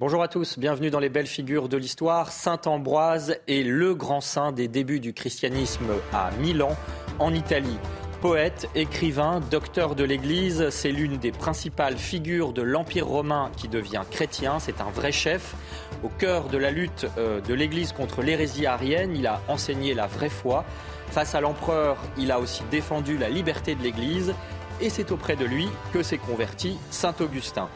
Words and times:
Bonjour 0.00 0.22
à 0.22 0.28
tous, 0.28 0.58
bienvenue 0.58 0.88
dans 0.88 0.98
les 0.98 1.10
belles 1.10 1.26
figures 1.26 1.68
de 1.68 1.76
l'histoire. 1.76 2.32
Saint 2.32 2.62
Ambroise 2.64 3.36
est 3.48 3.62
le 3.62 3.94
grand 3.94 4.22
saint 4.22 4.50
des 4.50 4.66
débuts 4.66 4.98
du 4.98 5.12
christianisme 5.12 5.90
à 6.10 6.30
Milan, 6.40 6.74
en 7.18 7.34
Italie. 7.34 7.76
Poète, 8.22 8.66
écrivain, 8.74 9.40
docteur 9.50 9.94
de 9.94 10.02
l'Église, 10.02 10.70
c'est 10.70 10.90
l'une 10.90 11.18
des 11.18 11.32
principales 11.32 11.98
figures 11.98 12.54
de 12.54 12.62
l'Empire 12.62 13.08
romain 13.08 13.50
qui 13.58 13.68
devient 13.68 14.00
chrétien. 14.10 14.58
C'est 14.58 14.80
un 14.80 14.88
vrai 14.88 15.12
chef. 15.12 15.54
Au 16.02 16.08
cœur 16.08 16.48
de 16.48 16.56
la 16.56 16.70
lutte 16.70 17.06
euh, 17.18 17.42
de 17.42 17.52
l'Église 17.52 17.92
contre 17.92 18.22
l'hérésie 18.22 18.64
arienne, 18.64 19.14
il 19.14 19.26
a 19.26 19.42
enseigné 19.48 19.92
la 19.92 20.06
vraie 20.06 20.30
foi. 20.30 20.64
Face 21.08 21.34
à 21.34 21.42
l'empereur, 21.42 21.98
il 22.16 22.32
a 22.32 22.40
aussi 22.40 22.62
défendu 22.70 23.18
la 23.18 23.28
liberté 23.28 23.74
de 23.74 23.82
l'Église. 23.82 24.32
Et 24.80 24.88
c'est 24.88 25.12
auprès 25.12 25.36
de 25.36 25.44
lui 25.44 25.68
que 25.92 26.02
s'est 26.02 26.16
converti 26.16 26.78
Saint 26.90 27.14
Augustin. 27.20 27.68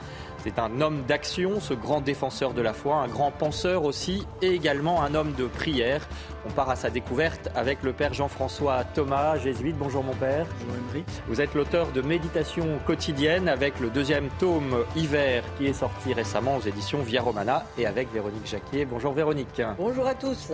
C'est 0.45 0.59
un 0.59 0.83
homme 0.83 1.05
d'action, 1.09 1.59
ce 1.59 1.73
grand 1.73 2.03
défenseur 2.03 2.53
de 2.53 2.61
la 2.61 2.75
foi, 2.75 2.97
un 2.97 3.09
grand 3.09 3.31
penseur 3.31 3.85
aussi, 3.85 4.27
et 4.43 4.49
également 4.49 5.03
un 5.03 5.15
homme 5.15 5.33
de 5.33 5.47
prière. 5.47 6.07
On 6.47 6.51
part 6.51 6.69
à 6.69 6.77
sa 6.77 6.91
découverte 6.91 7.49
avec 7.55 7.83
le 7.83 7.95
père 7.95 8.13
Jean-François 8.13 8.85
Thomas, 8.85 9.39
jésuite. 9.39 9.79
Bonjour 9.79 10.05
mon 10.05 10.13
père. 10.13 10.47
Bonjour 10.67 11.03
Vous 11.29 11.41
êtes 11.41 11.55
l'auteur 11.55 11.93
de 11.93 12.03
Méditation 12.03 12.79
quotidienne 12.87 13.49
avec 13.49 13.81
le 13.81 13.89
deuxième 13.89 14.29
tome 14.39 14.85
Hiver 14.95 15.45
qui 15.57 15.65
est 15.65 15.73
sorti 15.73 16.13
récemment 16.13 16.59
aux 16.59 16.61
éditions 16.61 17.01
Via 17.01 17.23
Romana 17.23 17.65
et 17.79 17.87
avec 17.87 18.13
Véronique 18.13 18.47
Jacquier. 18.47 18.85
Bonjour 18.85 19.15
Véronique. 19.15 19.63
Bonjour 19.79 20.07
à 20.07 20.15
tous. 20.15 20.53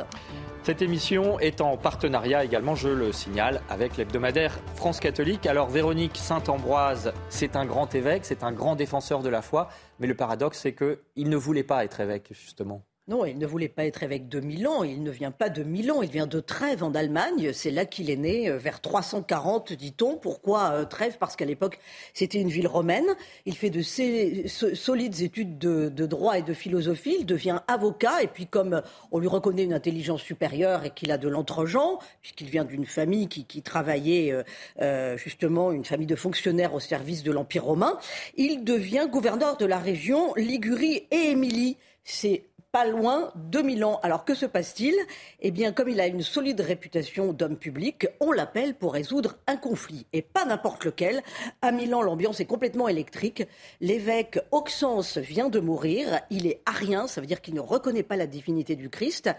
Cette 0.62 0.83
émission 0.83 1.41
est 1.41 1.62
en 1.62 1.77
partenariat 1.77 2.45
également, 2.45 2.75
je 2.77 2.91
le 2.91 3.12
signale, 3.12 3.62
avec 3.70 3.97
l'hebdomadaire 3.97 4.61
France 4.77 5.01
catholique. 5.01 5.47
Alors 5.47 5.69
Véronique 5.69 6.17
Saint-Ambroise, 6.17 7.12
c'est 7.31 7.57
un 7.57 7.64
grand 7.64 7.92
évêque, 7.95 8.25
c'est 8.25 8.45
un 8.45 8.53
grand 8.53 8.77
défenseur 8.77 9.23
de 9.23 9.31
la 9.31 9.42
foi, 9.42 9.70
mais 9.98 10.06
le 10.06 10.14
paradoxe 10.14 10.59
c'est 10.59 10.75
qu'il 10.75 11.28
ne 11.28 11.36
voulait 11.36 11.64
pas 11.64 11.84
être 11.84 12.00
évêque 12.00 12.28
justement. 12.33 12.84
Non, 13.09 13.25
il 13.25 13.39
ne 13.39 13.47
voulait 13.47 13.69
pas 13.69 13.87
être 13.87 14.03
évêque 14.03 14.29
de 14.29 14.39
Milan. 14.39 14.84
Il 14.84 15.03
ne 15.03 15.11
vient 15.11 15.33
pas 15.33 15.48
de 15.48 15.65
Milan, 15.65 16.03
il 16.03 16.11
vient 16.11 16.29
de 16.29 16.39
Trèves 16.39 16.84
en 16.84 16.95
Allemagne. 16.95 17.53
C'est 17.53 17.73
là 17.73 17.84
qu'il 17.84 18.09
est 18.09 18.17
né, 18.17 18.48
euh, 18.48 18.59
vers 18.59 18.81
340, 18.81 19.73
dit-on. 19.73 20.17
Pourquoi 20.17 20.73
euh, 20.73 20.84
Trèves? 20.84 21.17
Parce 21.19 21.34
qu'à 21.34 21.47
l'époque, 21.47 21.81
c'était 22.15 22.41
une 22.41 22.51
ville 22.51 22.69
romaine. 22.69 23.07
Il 23.47 23.57
fait 23.57 23.70
de 23.70 23.83
solides 23.83 25.23
études 25.23 25.59
de, 25.59 26.07
droit 26.07 26.39
et 26.39 26.42
de 26.42 26.53
philosophie. 26.53 27.17
Il 27.20 27.27
devient 27.27 27.61
avocat. 27.67 28.23
Et 28.23 28.29
puis, 28.29 28.47
comme 28.47 28.81
on 29.11 29.19
lui 29.19 29.29
reconnaît 29.29 29.64
une 29.64 29.73
intelligence 29.73 30.23
supérieure 30.23 30.85
et 30.85 30.91
qu'il 30.91 31.11
a 31.11 31.19
de 31.19 31.29
l'entre-gens, 31.29 31.98
puisqu'il 32.20 32.48
vient 32.48 32.64
d'une 32.64 32.87
famille 32.87 33.27
qui, 33.29 33.62
travaillait 33.62 34.33
euh, 34.81 35.17
justement, 35.17 35.73
une 35.73 35.85
famille 35.85 36.07
de 36.07 36.17
fonctionnaires 36.17 36.75
au 36.75 36.81
service 36.81 37.25
de 37.25 37.33
l'Empire 37.33 37.64
romain, 37.64 37.98
il 38.37 38.62
devient 38.62 39.09
gouverneur 39.11 39.57
de 39.57 39.67
la 39.67 39.79
région 39.79 40.33
Ligurie 40.37 41.09
et 41.11 41.31
Émilie. 41.31 41.77
C'est 42.05 42.45
pas 42.73 42.87
loin 42.87 43.33
de 43.35 43.61
Milan. 43.61 43.99
Alors 44.03 44.25
que 44.25 44.35
se 44.35 44.47
passe-t-il? 44.47 44.95
Eh 45.41 45.51
bien, 45.51 45.73
comme 45.73 45.89
il 45.89 46.01
a 46.01 46.07
une 46.07 46.23
solide 46.23 46.61
réputation 46.61 47.33
d'homme 47.33 47.57
public, 47.57 48.07
on 48.21 48.31
l'appelle 48.31 48.75
pour 48.75 48.93
résoudre 48.93 49.39
un 49.47 49.57
conflit. 49.57 50.07
Et 50.13 50.23
pas 50.23 50.45
n'importe 50.45 50.85
lequel. 50.85 51.23
À 51.63 51.73
Milan, 51.73 52.03
l'ambiance 52.03 52.39
est 52.39 52.47
complètement 52.47 52.89
électrique. 52.89 53.47
L'évêque 53.80 54.39
Auxence 54.53 55.19
vient 55.19 55.48
de 55.48 55.59
mourir. 55.59 56.20
Il 56.30 56.47
est 56.47 56.61
arien, 56.64 57.07
ça 57.07 57.20
veut 57.20 57.27
dire 57.27 57.41
qu'il 57.41 57.55
ne 57.55 57.61
reconnaît 57.61 58.05
pas 58.05 58.17
la 58.17 58.27
divinité 58.27 58.77
du 58.77 58.89
Christ. 58.89 59.30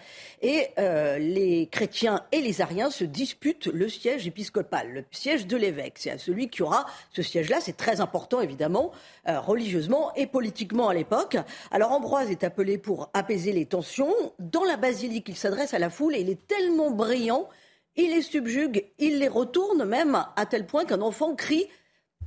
Et 0.41 0.68
euh, 0.78 1.18
les 1.18 1.68
chrétiens 1.68 2.25
et 2.31 2.41
les 2.41 2.62
ariens 2.62 2.90
se 2.90 3.06
disputent 3.06 3.68
le 3.68 3.88
siège 3.88 4.28
épiscopal, 4.28 4.91
le 4.91 5.06
siège 5.12 5.47
de 5.47 5.56
l'évêque. 5.56 5.94
C'est 5.96 6.12
à 6.12 6.18
celui 6.18 6.50
qui 6.50 6.64
aura 6.64 6.86
ce 7.12 7.22
siège-là. 7.22 7.59
C'est 7.62 7.78
très 7.78 8.02
important, 8.02 8.41
évidemment, 8.41 8.91
euh, 9.30 9.40
religieusement 9.40 10.14
et 10.16 10.28
politiquement 10.28 10.90
à 10.90 10.94
l'époque. 10.94 11.38
Alors 11.72 11.91
Ambroise 11.94 12.30
est 12.30 12.44
appelé 12.44 12.78
pour 12.78 13.09
apaiser 13.22 13.54
les 13.54 13.66
tensions. 13.66 14.14
Dans 14.40 14.64
la 14.64 14.78
basilique, 14.78 15.30
il 15.30 15.38
s'adresse 15.38 15.74
à 15.74 15.80
la 15.80 15.90
foule 15.90 16.16
et 16.16 16.22
il 16.22 16.30
est 16.30 16.48
tellement 16.48 16.92
brillant, 16.92 17.48
il 17.96 18.09
les 18.12 18.22
subjugue, 18.22 18.86
il 19.00 19.20
les 19.20 19.28
retourne 19.28 19.86
même 19.86 20.26
à 20.36 20.46
tel 20.46 20.66
point 20.66 20.86
qu'un 20.86 21.02
enfant 21.02 21.36
crie 21.36 21.68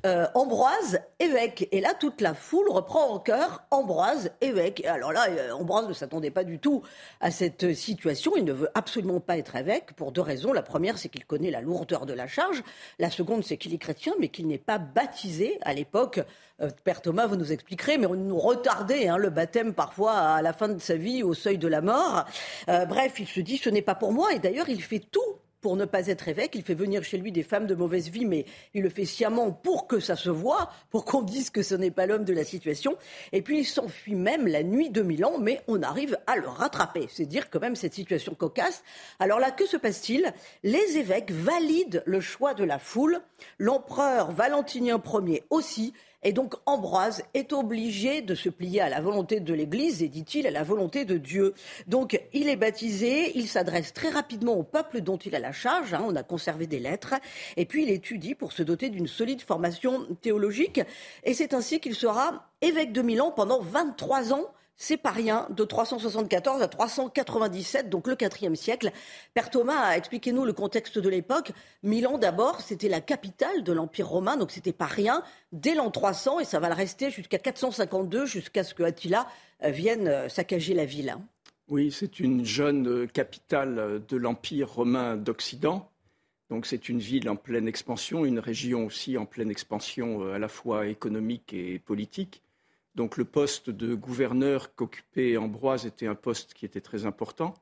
euh, 0.04 0.26
Ambroise, 0.34 1.00
évêque. 1.19 1.66
Et 1.72 1.81
là, 1.81 1.94
toute 1.98 2.20
la 2.20 2.34
foule 2.34 2.69
reprend 2.69 3.09
en 3.09 3.19
chœur 3.19 3.65
Ambroise, 3.70 4.31
évêque. 4.42 4.84
alors 4.84 5.12
là, 5.12 5.28
euh, 5.31 5.53
Ambroise 5.53 5.88
ne 5.88 5.94
s'attendait 5.94 6.31
pas 6.31 6.44
du 6.44 6.59
tout 6.59 6.82
à 7.20 7.31
cette 7.31 7.75
situation. 7.75 8.32
Il 8.37 8.44
ne 8.44 8.53
veut 8.53 8.69
absolument 8.75 9.20
pas 9.20 9.38
être 9.38 9.56
évêque 9.56 9.94
pour 9.94 10.12
deux 10.12 10.20
raisons. 10.20 10.53
La 10.53 10.62
première, 10.62 10.98
c'est 10.98 11.09
qu'il 11.09 11.25
connaît 11.25 11.50
la 11.50 11.62
lourdeur 11.62 12.04
de 12.04 12.12
la 12.12 12.26
charge. 12.26 12.62
La 12.98 13.10
seconde, 13.10 13.44
c'est 13.44 13.56
qu'il 13.56 13.72
est 13.72 13.78
chrétien, 13.78 14.12
mais 14.20 14.28
qu'il 14.28 14.47
n'est 14.47 14.59
pas 14.59 14.76
baptisé. 14.76 15.59
À 15.62 15.72
l'époque, 15.72 16.20
euh, 16.60 16.69
Père 16.84 17.00
Thomas, 17.00 17.26
vous 17.26 17.37
nous 17.37 17.53
expliquerez, 17.53 17.97
mais 17.97 18.06
on 18.06 18.14
nous 18.14 18.38
retardait 18.38 19.09
hein, 19.09 19.16
le 19.16 19.31
baptême 19.31 19.72
parfois 19.72 20.19
à 20.19 20.43
la 20.43 20.53
fin 20.53 20.69
de 20.69 20.81
sa 20.81 20.97
vie, 20.97 21.22
au 21.22 21.32
seuil 21.32 21.56
de 21.56 21.69
la 21.69 21.81
mort. 21.81 22.25
bref, 22.66 23.14
il 23.19 23.26
se 23.26 23.41
dit, 23.41 23.56
ce 23.56 23.70
n'est 23.70 23.82
pas 23.82 23.94
pour 23.94 24.12
moi. 24.12 24.34
Et 24.34 24.38
d'ailleurs, 24.38 24.69
il 24.69 24.82
fait 24.82 25.00
tout 25.00 25.38
pour 25.64 25.76
ne 25.76 25.86
pas 25.86 26.08
être 26.08 26.28
évêque. 26.28 26.56
Il 26.56 26.62
fait 26.62 26.75
venir 26.75 27.02
chez 27.04 27.16
lui 27.16 27.32
des 27.32 27.42
femmes 27.42 27.66
de 27.66 27.75
mauvaise 27.75 28.10
vie, 28.10 28.26
mais 28.26 28.44
il 28.75 28.82
le 28.82 28.91
fait 28.91 29.06
sciemment 29.06 29.50
pour 29.50 29.86
que 29.86 29.98
ça 29.98 30.14
se 30.14 30.28
voit, 30.28 30.70
pour 30.91 31.06
qu'on 31.06 31.22
dise 31.22 31.48
que 31.48 31.62
ce 31.62 31.75
n'est 31.75 31.91
pas 31.91 32.04
l'homme 32.04 32.26
de 32.26 32.34
la 32.34 32.44
situation. 32.44 32.98
Et 33.32 33.41
puis 33.41 33.60
il 33.60 33.64
s'enfuit 33.64 34.14
même 34.14 34.47
la 34.47 34.62
nuit 34.62 34.91
de 34.91 35.00
Milan, 35.00 35.38
mais 35.41 35.62
on 35.66 35.82
arrive 35.82 36.19
à 36.26 36.36
le 36.36 36.47
rattraper. 36.47 37.08
C'est 37.10 37.25
dire 37.25 37.48
quand 37.48 37.60
même 37.60 37.76
cette 37.76 37.94
situation 37.94 38.34
cocasse. 38.34 38.84
Alors 39.19 39.41
là, 39.41 39.52
que 39.52 39.64
se 39.64 39.78
passe-t-il? 39.78 40.34
Les 40.64 40.98
évêques 40.98 41.30
valident 41.30 42.02
le 42.04 42.20
choix 42.20 42.52
de 42.52 42.64
la 42.64 42.78
foule. 42.78 43.22
L'empereur 43.58 44.32
Valentinien 44.32 45.00
Ier 45.02 45.44
aussi. 45.48 45.94
Et 46.24 46.32
donc 46.32 46.54
Ambroise 46.66 47.22
est 47.34 47.52
obligé 47.52 48.22
de 48.22 48.34
se 48.34 48.48
plier 48.48 48.80
à 48.80 48.88
la 48.88 49.00
volonté 49.00 49.40
de 49.40 49.54
l'Église 49.54 50.02
et, 50.02 50.08
dit-il, 50.08 50.46
à 50.46 50.50
la 50.50 50.62
volonté 50.62 51.04
de 51.04 51.18
Dieu. 51.18 51.54
Donc 51.86 52.20
il 52.32 52.48
est 52.48 52.56
baptisé, 52.56 53.38
il 53.38 53.46
s'adresse 53.46 53.92
très 53.92 54.08
rapidement 54.08 54.54
au 54.54 54.62
peuple 54.62 55.02
dont 55.02 55.18
il 55.18 55.34
a 55.36 55.38
la 55.38 55.52
charge, 55.52 55.92
hein, 55.94 56.04
on 56.06 56.16
a 56.16 56.22
conservé 56.22 56.66
des 56.66 56.80
lettres, 56.80 57.14
et 57.56 57.66
puis 57.66 57.84
il 57.84 57.90
étudie 57.90 58.34
pour 58.34 58.52
se 58.52 58.62
doter 58.62 58.88
d'une 58.88 59.06
solide 59.06 59.42
formation 59.42 60.06
théologique. 60.22 60.80
Et 61.24 61.34
c'est 61.34 61.54
ainsi 61.54 61.78
qu'il 61.78 61.94
sera 61.94 62.48
évêque 62.62 62.92
de 62.92 63.02
Milan 63.02 63.30
pendant 63.30 63.60
23 63.60 64.32
ans 64.32 64.50
c'est 64.76 64.96
pas 64.96 65.10
rien, 65.10 65.46
de 65.50 65.64
374 65.64 66.60
à 66.62 66.68
397, 66.68 67.88
donc 67.90 68.08
le 68.08 68.16
IVe 68.20 68.54
siècle. 68.54 68.90
Père 69.32 69.50
Thomas, 69.50 69.96
expliquez-nous 69.96 70.44
le 70.44 70.52
contexte 70.52 70.98
de 70.98 71.08
l'époque. 71.08 71.52
Milan, 71.82 72.18
d'abord, 72.18 72.60
c'était 72.60 72.88
la 72.88 73.00
capitale 73.00 73.62
de 73.62 73.72
l'Empire 73.72 74.08
romain, 74.08 74.36
donc 74.36 74.50
c'était 74.50 74.72
pas 74.72 74.86
rien, 74.86 75.22
dès 75.52 75.74
l'an 75.74 75.90
300, 75.90 76.40
et 76.40 76.44
ça 76.44 76.58
va 76.58 76.68
le 76.68 76.74
rester 76.74 77.10
jusqu'à 77.10 77.38
452, 77.38 78.26
jusqu'à 78.26 78.64
ce 78.64 78.74
que 78.74 78.82
Attila 78.82 79.28
euh, 79.62 79.70
vienne 79.70 80.08
euh, 80.08 80.28
saccager 80.28 80.74
la 80.74 80.84
ville. 80.84 81.16
Oui, 81.68 81.92
c'est 81.92 82.18
une 82.20 82.44
jeune 82.44 82.88
euh, 82.88 83.06
capitale 83.06 84.02
de 84.06 84.16
l'Empire 84.16 84.70
romain 84.70 85.16
d'Occident. 85.16 85.88
Donc 86.50 86.66
c'est 86.66 86.88
une 86.88 86.98
ville 86.98 87.28
en 87.30 87.36
pleine 87.36 87.68
expansion, 87.68 88.24
une 88.24 88.38
région 88.38 88.84
aussi 88.84 89.16
en 89.16 89.24
pleine 89.24 89.50
expansion 89.50 90.30
à 90.30 90.38
la 90.38 90.48
fois 90.48 90.86
économique 90.86 91.54
et 91.54 91.78
politique. 91.78 92.44
Donc 92.94 93.16
le 93.16 93.25
poste 93.25 93.71
de 93.71 93.94
gouverneur 93.94 94.75
qu'occupait 94.75 95.37
Ambroise 95.37 95.87
était 95.87 96.06
un 96.06 96.14
poste 96.14 96.55
qui 96.55 96.64
était 96.64 96.81
très 96.81 97.06
important. 97.06 97.55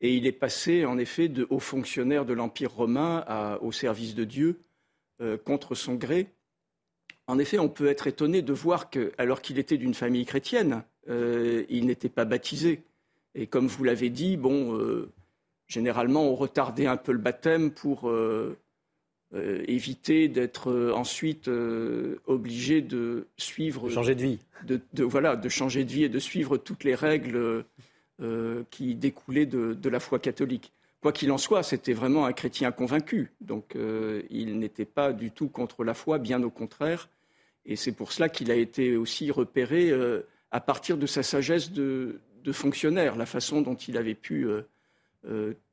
Et 0.00 0.14
il 0.14 0.26
est 0.26 0.32
passé 0.32 0.84
en 0.84 0.98
effet 0.98 1.28
de 1.28 1.46
haut 1.50 1.60
fonctionnaire 1.60 2.26
de 2.26 2.34
l'Empire 2.34 2.72
romain 2.72 3.24
au 3.62 3.72
service 3.72 4.14
de 4.14 4.24
Dieu 4.24 4.60
euh, 5.22 5.38
contre 5.38 5.74
son 5.74 5.94
gré. 5.94 6.34
En 7.26 7.38
effet, 7.38 7.58
on 7.58 7.68
peut 7.68 7.86
être 7.86 8.06
étonné 8.06 8.42
de 8.42 8.52
voir 8.52 8.90
que, 8.90 9.12
alors 9.18 9.40
qu'il 9.40 9.58
était 9.58 9.78
d'une 9.78 9.94
famille 9.94 10.26
chrétienne, 10.26 10.84
euh, 11.08 11.64
il 11.68 11.86
n'était 11.86 12.08
pas 12.08 12.24
baptisé. 12.24 12.82
Et 13.34 13.46
comme 13.46 13.66
vous 13.66 13.84
l'avez 13.84 14.10
dit, 14.10 14.38
euh, 14.44 15.12
généralement, 15.66 16.24
on 16.24 16.34
retardait 16.34 16.86
un 16.86 16.96
peu 16.96 17.12
le 17.12 17.18
baptême 17.18 17.70
pour 17.70 18.10
éviter 19.66 20.28
d'être 20.28 20.70
euh, 20.70 20.92
ensuite 20.92 21.48
euh, 21.48 22.20
obligé 22.26 22.82
de 22.82 23.26
suivre. 23.36 23.88
De 23.88 23.92
changer 23.92 24.14
de 24.14 24.22
vie. 24.22 24.38
De, 24.64 24.80
voilà, 25.04 25.36
de 25.36 25.48
changer 25.48 25.84
de 25.84 25.92
vie 25.92 26.04
et 26.04 26.08
de 26.08 26.18
suivre 26.18 26.56
toutes 26.56 26.84
les 26.84 26.94
règles 26.94 27.64
qui 28.70 28.94
découlaient 28.94 29.44
de, 29.44 29.88
la 29.90 30.00
foi 30.00 30.18
catholique. 30.18 30.72
Quoi 31.02 31.12
qu'il 31.12 31.30
en 31.30 31.36
soit, 31.36 31.62
c'était 31.62 31.92
vraiment 31.92 32.24
un 32.24 32.32
chrétien 32.32 32.72
convaincu. 32.72 33.30
Donc 33.42 33.76
il 34.30 34.58
n'était 34.58 34.86
pas 34.86 35.12
du 35.12 35.30
tout 35.30 35.48
contre 35.48 35.84
la 35.84 35.92
foi, 35.92 36.16
bien 36.16 36.42
au 36.42 36.48
contraire. 36.48 37.10
Et 37.66 37.76
c'est 37.76 37.92
pour 37.92 38.12
cela 38.12 38.30
qu'il 38.30 38.50
a 38.50 38.54
été 38.54 38.96
aussi 38.96 39.30
repéré 39.30 39.92
à 40.50 40.60
partir 40.60 40.96
de 40.96 41.06
sa 41.06 41.22
sagesse 41.22 41.70
de, 41.70 42.18
fonctionnaire, 42.52 43.16
la 43.16 43.26
façon 43.26 43.60
dont 43.60 43.74
il 43.74 43.98
avait 43.98 44.14
pu 44.14 44.48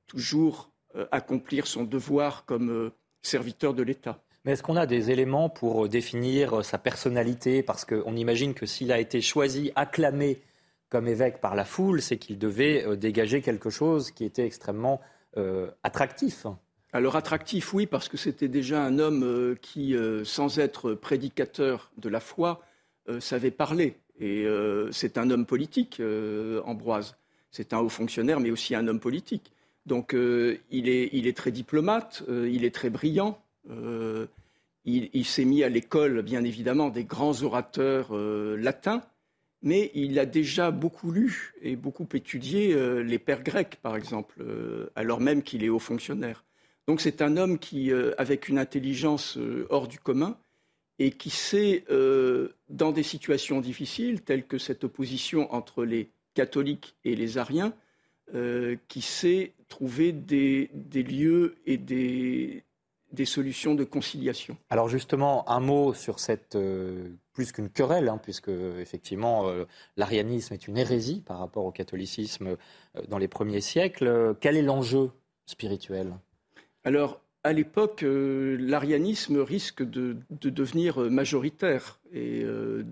toujours 0.05 0.69
accomplir 1.11 1.65
son 1.65 1.85
devoir 1.85 2.43
comme 2.43 2.91
serviteur 3.23 3.73
de 3.73 3.81
l'État. 3.81 4.21
Mais 4.45 4.51
est-ce 4.51 4.61
qu'on 4.61 4.75
a 4.75 4.85
des 4.85 5.09
éléments 5.09 5.49
pour 5.49 5.89
définir 5.89 6.63
sa 6.63 6.77
personnalité? 6.77 7.63
Parce 7.63 7.85
qu'on 7.85 8.15
imagine 8.15 8.53
que 8.53 8.65
s'il 8.65 8.91
a 8.91 8.99
été 8.99 9.21
choisi, 9.21 9.71
acclamé 9.75 10.41
comme 10.89 11.07
évêque 11.07 11.41
par 11.41 11.55
la 11.55 11.65
foule, 11.65 12.01
c'est 12.01 12.17
qu'il 12.17 12.37
devait 12.37 12.95
dégager 12.97 13.41
quelque 13.41 13.71
chose 13.71 14.11
qui 14.11 14.25
était 14.25 14.45
extrêmement 14.45 15.01
attractif. 15.81 16.45
Alors 16.95 17.15
attractif, 17.15 17.73
oui, 17.73 17.87
parce 17.87 18.07
que 18.07 18.17
c'était 18.17 18.47
déjà 18.47 18.83
un 18.83 18.99
homme 18.99 19.23
euh, 19.23 19.55
qui, 19.59 19.95
euh, 19.95 20.23
sans 20.23 20.59
être 20.59 20.93
prédicateur 20.93 21.91
de 21.97 22.07
la 22.07 22.19
foi, 22.19 22.61
euh, 23.09 23.19
savait 23.19 23.49
parler. 23.49 23.97
Et 24.19 24.45
c'est 24.91 25.17
un 25.17 25.31
homme 25.31 25.47
politique, 25.47 25.99
Ambroise. 26.65 27.17
C'est 27.49 27.73
un 27.73 27.79
haut 27.79 27.89
fonctionnaire, 27.89 28.39
mais 28.39 28.51
aussi 28.51 28.75
un 28.75 28.87
homme 28.87 28.99
politique. 28.99 29.51
Donc 29.85 30.13
il 30.13 30.87
est, 30.87 31.37
très 31.37 31.51
diplomate, 31.51 32.23
il 32.29 32.63
est 32.63 32.73
très 32.73 32.89
brillant. 32.89 33.37
il, 34.85 35.25
s'est 35.25 35.45
mis 35.45 35.63
à 35.63 35.69
l'école, 35.69 36.21
bien 36.21 36.43
évidemment, 36.43 36.89
des 36.89 37.03
grands 37.03 37.43
orateurs 37.43 38.13
latins, 38.13 39.01
mais 39.61 39.91
il 39.93 40.17
a 40.19 40.25
déjà 40.25 40.71
beaucoup 40.71 41.11
lu 41.11 41.53
et 41.61 41.75
beaucoup 41.75 42.07
étudié 42.13 42.73
les 43.03 43.19
pères 43.19 43.43
grecs, 43.43 43.77
par 43.81 43.97
exemple, 43.97 44.41
alors 44.95 45.19
même 45.19 45.43
qu'il 45.43 45.65
est 45.65 45.69
haut 45.69 45.79
fonctionnaire. 45.79 46.45
Donc 46.87 46.99
c'est 47.01 47.21
un 47.21 47.37
homme 47.37 47.59
qui, 47.59 47.91
euh, 47.91 48.13
avec 48.17 48.49
une 48.49 48.57
intelligence 48.57 49.37
euh, 49.37 49.65
hors 49.69 49.87
du 49.87 49.99
commun, 49.99 50.37
et 50.99 51.11
qui 51.11 51.29
sait, 51.29 51.85
euh, 51.89 52.49
dans 52.69 52.91
des 52.91 53.03
situations 53.03 53.61
difficiles, 53.61 54.21
telles 54.21 54.45
que 54.45 54.57
cette 54.57 54.83
opposition 54.83 55.51
entre 55.53 55.85
les 55.85 56.09
catholiques 56.33 56.95
et 57.03 57.15
les 57.15 57.37
ariens, 57.37 57.73
qui 58.87 59.01
sait 59.01 59.51
trouver 59.73 60.11
des, 60.11 60.69
lieux 60.93 61.55
et 61.65 61.77
des, 61.77 62.63
solutions 63.25 63.73
de 63.73 63.83
conciliation. 63.83 64.55
Alors 64.69 64.87
justement, 64.87 65.49
un 65.49 65.59
mot 65.59 65.93
sur 65.93 66.19
cette, 66.19 66.57
plus 67.33 67.51
qu'une 67.51 67.69
querelle, 67.69 68.07
hein, 68.07 68.19
puisque 68.21 68.51
effectivement 68.79 69.51
l'arianisme 69.97 70.53
est 70.53 70.67
une 70.67 70.77
hérésie 70.77 71.21
par 71.25 71.39
rapport 71.39 71.65
au 71.65 71.71
catholicisme 71.71 72.57
dans 73.07 73.17
les 73.17 73.27
premiers 73.27 73.61
siècles. 73.61 74.35
Quel 74.39 74.57
est 74.57 74.61
l'enjeu 74.61 75.11
spirituel? 75.45 76.13
Alors, 76.83 77.19
à 77.43 77.51
l'époque, 77.51 78.03
euh, 78.03 78.57
l'arianisme 78.59 79.39
risque 79.39 79.83
de, 79.83 80.15
devenir 80.29 80.97
majoritaire 80.99 81.99
et 82.13 82.41
euh, 82.43 82.83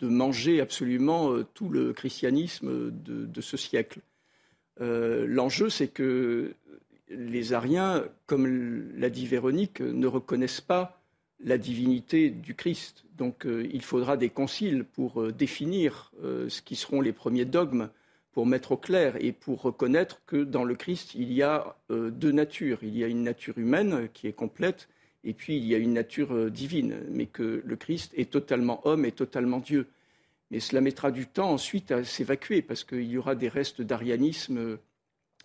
de 0.00 0.08
manger 0.08 0.60
absolument 0.60 1.32
euh, 1.32 1.46
tout 1.54 1.70
le 1.70 1.92
christianisme 1.92 2.90
de, 2.90 3.40
ce 3.40 3.56
siècle. 3.56 4.00
L'enjeu, 4.80 5.68
c'est 5.68 5.88
que 5.88 6.54
les 7.10 7.52
Ariens, 7.52 8.04
comme 8.26 8.90
l'a 8.96 9.10
dit 9.10 9.26
Véronique, 9.26 9.80
ne 9.80 10.06
reconnaissent 10.06 10.62
pas 10.62 11.00
la 11.38 11.58
divinité 11.58 12.30
du 12.30 12.54
Christ. 12.54 13.04
Donc 13.18 13.46
il 13.46 13.82
faudra 13.82 14.16
des 14.16 14.30
conciles 14.30 14.84
pour 14.84 15.30
définir 15.32 16.12
ce 16.22 16.62
qui 16.62 16.76
seront 16.76 17.02
les 17.02 17.12
premiers 17.12 17.44
dogmes 17.44 17.90
pour 18.32 18.46
mettre 18.46 18.72
au 18.72 18.76
clair 18.76 19.16
et 19.20 19.32
pour 19.32 19.62
reconnaître 19.62 20.22
que 20.26 20.44
dans 20.44 20.64
le 20.64 20.74
Christ, 20.74 21.14
il 21.14 21.32
y 21.32 21.42
a 21.42 21.76
euh, 21.90 22.10
deux 22.10 22.32
natures. 22.32 22.78
Il 22.82 22.96
y 22.96 23.04
a 23.04 23.06
une 23.06 23.22
nature 23.22 23.58
humaine 23.58 24.08
qui 24.12 24.28
est 24.28 24.32
complète, 24.32 24.88
et 25.24 25.32
puis 25.32 25.56
il 25.56 25.64
y 25.64 25.74
a 25.74 25.78
une 25.78 25.94
nature 25.94 26.32
euh, 26.34 26.50
divine, 26.50 27.00
mais 27.10 27.26
que 27.26 27.62
le 27.64 27.76
Christ 27.76 28.12
est 28.16 28.30
totalement 28.30 28.86
homme 28.86 29.04
et 29.04 29.12
totalement 29.12 29.58
Dieu. 29.58 29.86
Mais 30.50 30.60
cela 30.60 30.80
mettra 30.80 31.10
du 31.10 31.26
temps 31.26 31.50
ensuite 31.50 31.92
à 31.92 32.04
s'évacuer, 32.04 32.62
parce 32.62 32.84
qu'il 32.84 33.04
y 33.04 33.18
aura 33.18 33.34
des 33.34 33.48
restes 33.48 33.82
d'arianisme 33.82 34.78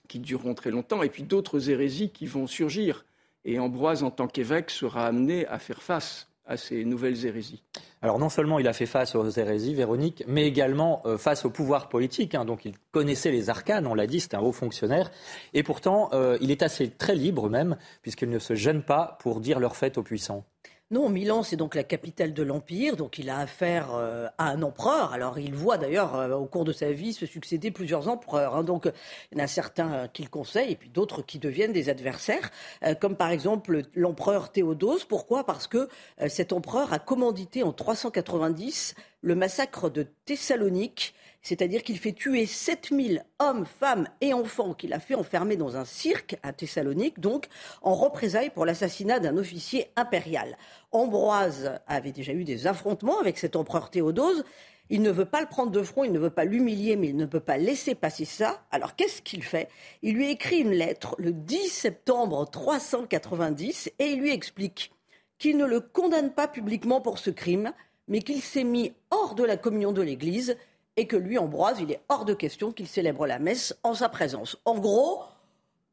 qui 0.07 0.19
dureront 0.19 0.53
très 0.53 0.71
longtemps, 0.71 1.03
et 1.03 1.09
puis 1.09 1.23
d'autres 1.23 1.69
hérésies 1.69 2.09
qui 2.09 2.25
vont 2.25 2.47
surgir. 2.47 3.05
Et 3.43 3.59
Ambroise, 3.59 4.03
en 4.03 4.11
tant 4.11 4.27
qu'évêque, 4.27 4.71
sera 4.71 5.05
amené 5.05 5.45
à 5.47 5.59
faire 5.59 5.83
face 5.83 6.27
à 6.47 6.57
ces 6.57 6.85
nouvelles 6.85 7.25
hérésies. 7.25 7.63
Alors 8.01 8.19
non 8.19 8.29
seulement 8.29 8.59
il 8.59 8.67
a 8.67 8.73
fait 8.73 8.85
face 8.85 9.15
aux 9.15 9.29
hérésies, 9.29 9.73
Véronique, 9.73 10.23
mais 10.27 10.45
également 10.45 11.01
euh, 11.05 11.17
face 11.17 11.43
au 11.45 11.49
pouvoir 11.49 11.89
politique. 11.89 12.35
Hein. 12.35 12.45
donc 12.45 12.65
il 12.65 12.73
connaissait 12.91 13.31
les 13.31 13.49
arcanes, 13.49 13.87
on 13.87 13.95
l'a 13.95 14.05
dit, 14.07 14.19
c'était 14.19 14.37
un 14.37 14.41
haut 14.41 14.51
fonctionnaire. 14.51 15.11
Et 15.53 15.63
pourtant, 15.63 16.09
euh, 16.13 16.37
il 16.41 16.51
est 16.51 16.61
assez 16.61 16.89
très 16.89 17.15
libre 17.15 17.49
même, 17.49 17.77
puisqu'il 18.03 18.29
ne 18.29 18.39
se 18.39 18.53
gêne 18.53 18.83
pas 18.83 19.17
pour 19.21 19.39
dire 19.39 19.59
leur 19.59 19.75
fait 19.75 19.97
aux 19.97 20.03
puissants. 20.03 20.45
Non, 20.95 21.09
Milan, 21.09 21.43
c'est 21.43 21.57
donc 21.57 21.75
la 21.75 21.83
capitale 21.83 22.33
de 22.33 22.41
l'Empire, 22.41 22.95
donc 22.95 23.19
il 23.19 23.29
a 23.29 23.39
affaire 23.39 23.89
euh, 23.95 24.27
à 24.37 24.47
un 24.51 24.61
empereur. 24.61 25.11
Alors 25.11 25.37
il 25.39 25.53
voit 25.53 25.77
d'ailleurs 25.77 26.15
euh, 26.15 26.35
au 26.35 26.45
cours 26.45 26.63
de 26.63 26.71
sa 26.71 26.93
vie 26.93 27.11
se 27.11 27.25
succéder 27.25 27.69
plusieurs 27.69 28.07
empereurs. 28.07 28.55
Hein. 28.55 28.63
donc 28.63 28.89
il 29.29 29.37
y 29.37 29.41
en 29.41 29.43
a 29.43 29.47
certains 29.47 30.07
qu'il 30.07 30.29
conseille 30.29 30.71
et 30.71 30.75
puis 30.77 30.87
d'autres 30.87 31.21
qui 31.21 31.37
deviennent 31.37 31.73
des 31.73 31.89
adversaires, 31.89 32.49
euh, 32.85 32.95
comme 32.95 33.17
par 33.17 33.31
exemple 33.31 33.81
l'empereur 33.93 34.53
Théodose. 34.53 35.03
Pourquoi? 35.03 35.45
Parce 35.45 35.67
que 35.67 35.89
cet 36.29 36.53
empereur 36.53 36.93
a 36.93 36.99
commandité 36.99 37.61
en 37.61 37.73
390 37.73 38.95
le 39.19 39.35
massacre 39.35 39.89
de 39.89 40.07
Thessalonique 40.23 41.13
c'est-à-dire 41.45 41.83
qu'il 41.83 41.99
fait 41.99 42.11
tuer 42.11 42.47
7000 42.47 43.23
hommes, 43.37 43.67
femmes 43.67 44.07
et 44.19 44.33
enfants 44.33 44.73
qu'il 44.73 44.93
a 44.93 44.99
fait 44.99 45.13
enfermer 45.13 45.57
dans 45.57 45.77
un 45.77 45.85
cirque 45.85 46.37
à 46.41 46.51
Thessalonique, 46.53 47.19
donc 47.19 47.45
en 47.83 47.93
représailles 47.93 48.49
pour 48.49 48.65
l'assassinat 48.65 49.19
d'un 49.19 49.37
officier 49.37 49.91
impérial. 49.95 50.57
Ambroise 50.91 51.79
avait 51.85 52.11
déjà 52.11 52.33
eu 52.33 52.45
des 52.45 52.65
affrontements 52.65 53.19
avec 53.19 53.37
cet 53.37 53.55
empereur 53.55 53.91
Théodose. 53.91 54.43
Il 54.89 55.03
ne 55.03 55.11
veut 55.11 55.25
pas 55.25 55.39
le 55.39 55.45
prendre 55.45 55.69
de 55.69 55.83
front, 55.83 56.03
il 56.03 56.11
ne 56.11 56.17
veut 56.17 56.31
pas 56.31 56.45
l'humilier, 56.45 56.95
mais 56.95 57.09
il 57.09 57.15
ne 57.15 57.27
peut 57.27 57.39
pas 57.39 57.57
laisser 57.57 57.93
passer 57.93 58.25
ça. 58.25 58.65
Alors 58.71 58.95
qu'est-ce 58.95 59.21
qu'il 59.21 59.43
fait? 59.43 59.69
Il 60.01 60.15
lui 60.15 60.31
écrit 60.31 60.61
une 60.61 60.71
lettre 60.71 61.15
le 61.19 61.31
10 61.31 61.69
septembre 61.69 62.49
390 62.49 63.91
et 63.99 64.05
il 64.07 64.19
lui 64.19 64.31
explique 64.31 64.91
qu'il 65.37 65.57
ne 65.57 65.65
le 65.65 65.79
condamne 65.79 66.31
pas 66.31 66.47
publiquement 66.47 67.01
pour 67.01 67.19
ce 67.19 67.29
crime, 67.29 67.71
mais 68.07 68.23
qu'il 68.23 68.41
s'est 68.41 68.63
mis 68.63 68.93
hors 69.11 69.35
de 69.35 69.43
la 69.43 69.57
communion 69.57 69.91
de 69.91 70.01
l'Église 70.01 70.57
et 70.97 71.07
que 71.07 71.15
lui, 71.15 71.37
Ambroise, 71.37 71.79
il 71.79 71.91
est 71.91 72.01
hors 72.09 72.25
de 72.25 72.33
question 72.33 72.71
qu'il 72.71 72.87
célèbre 72.87 73.27
la 73.27 73.39
messe 73.39 73.75
en 73.83 73.93
sa 73.93 74.09
présence. 74.09 74.57
En 74.65 74.79
gros, 74.79 75.23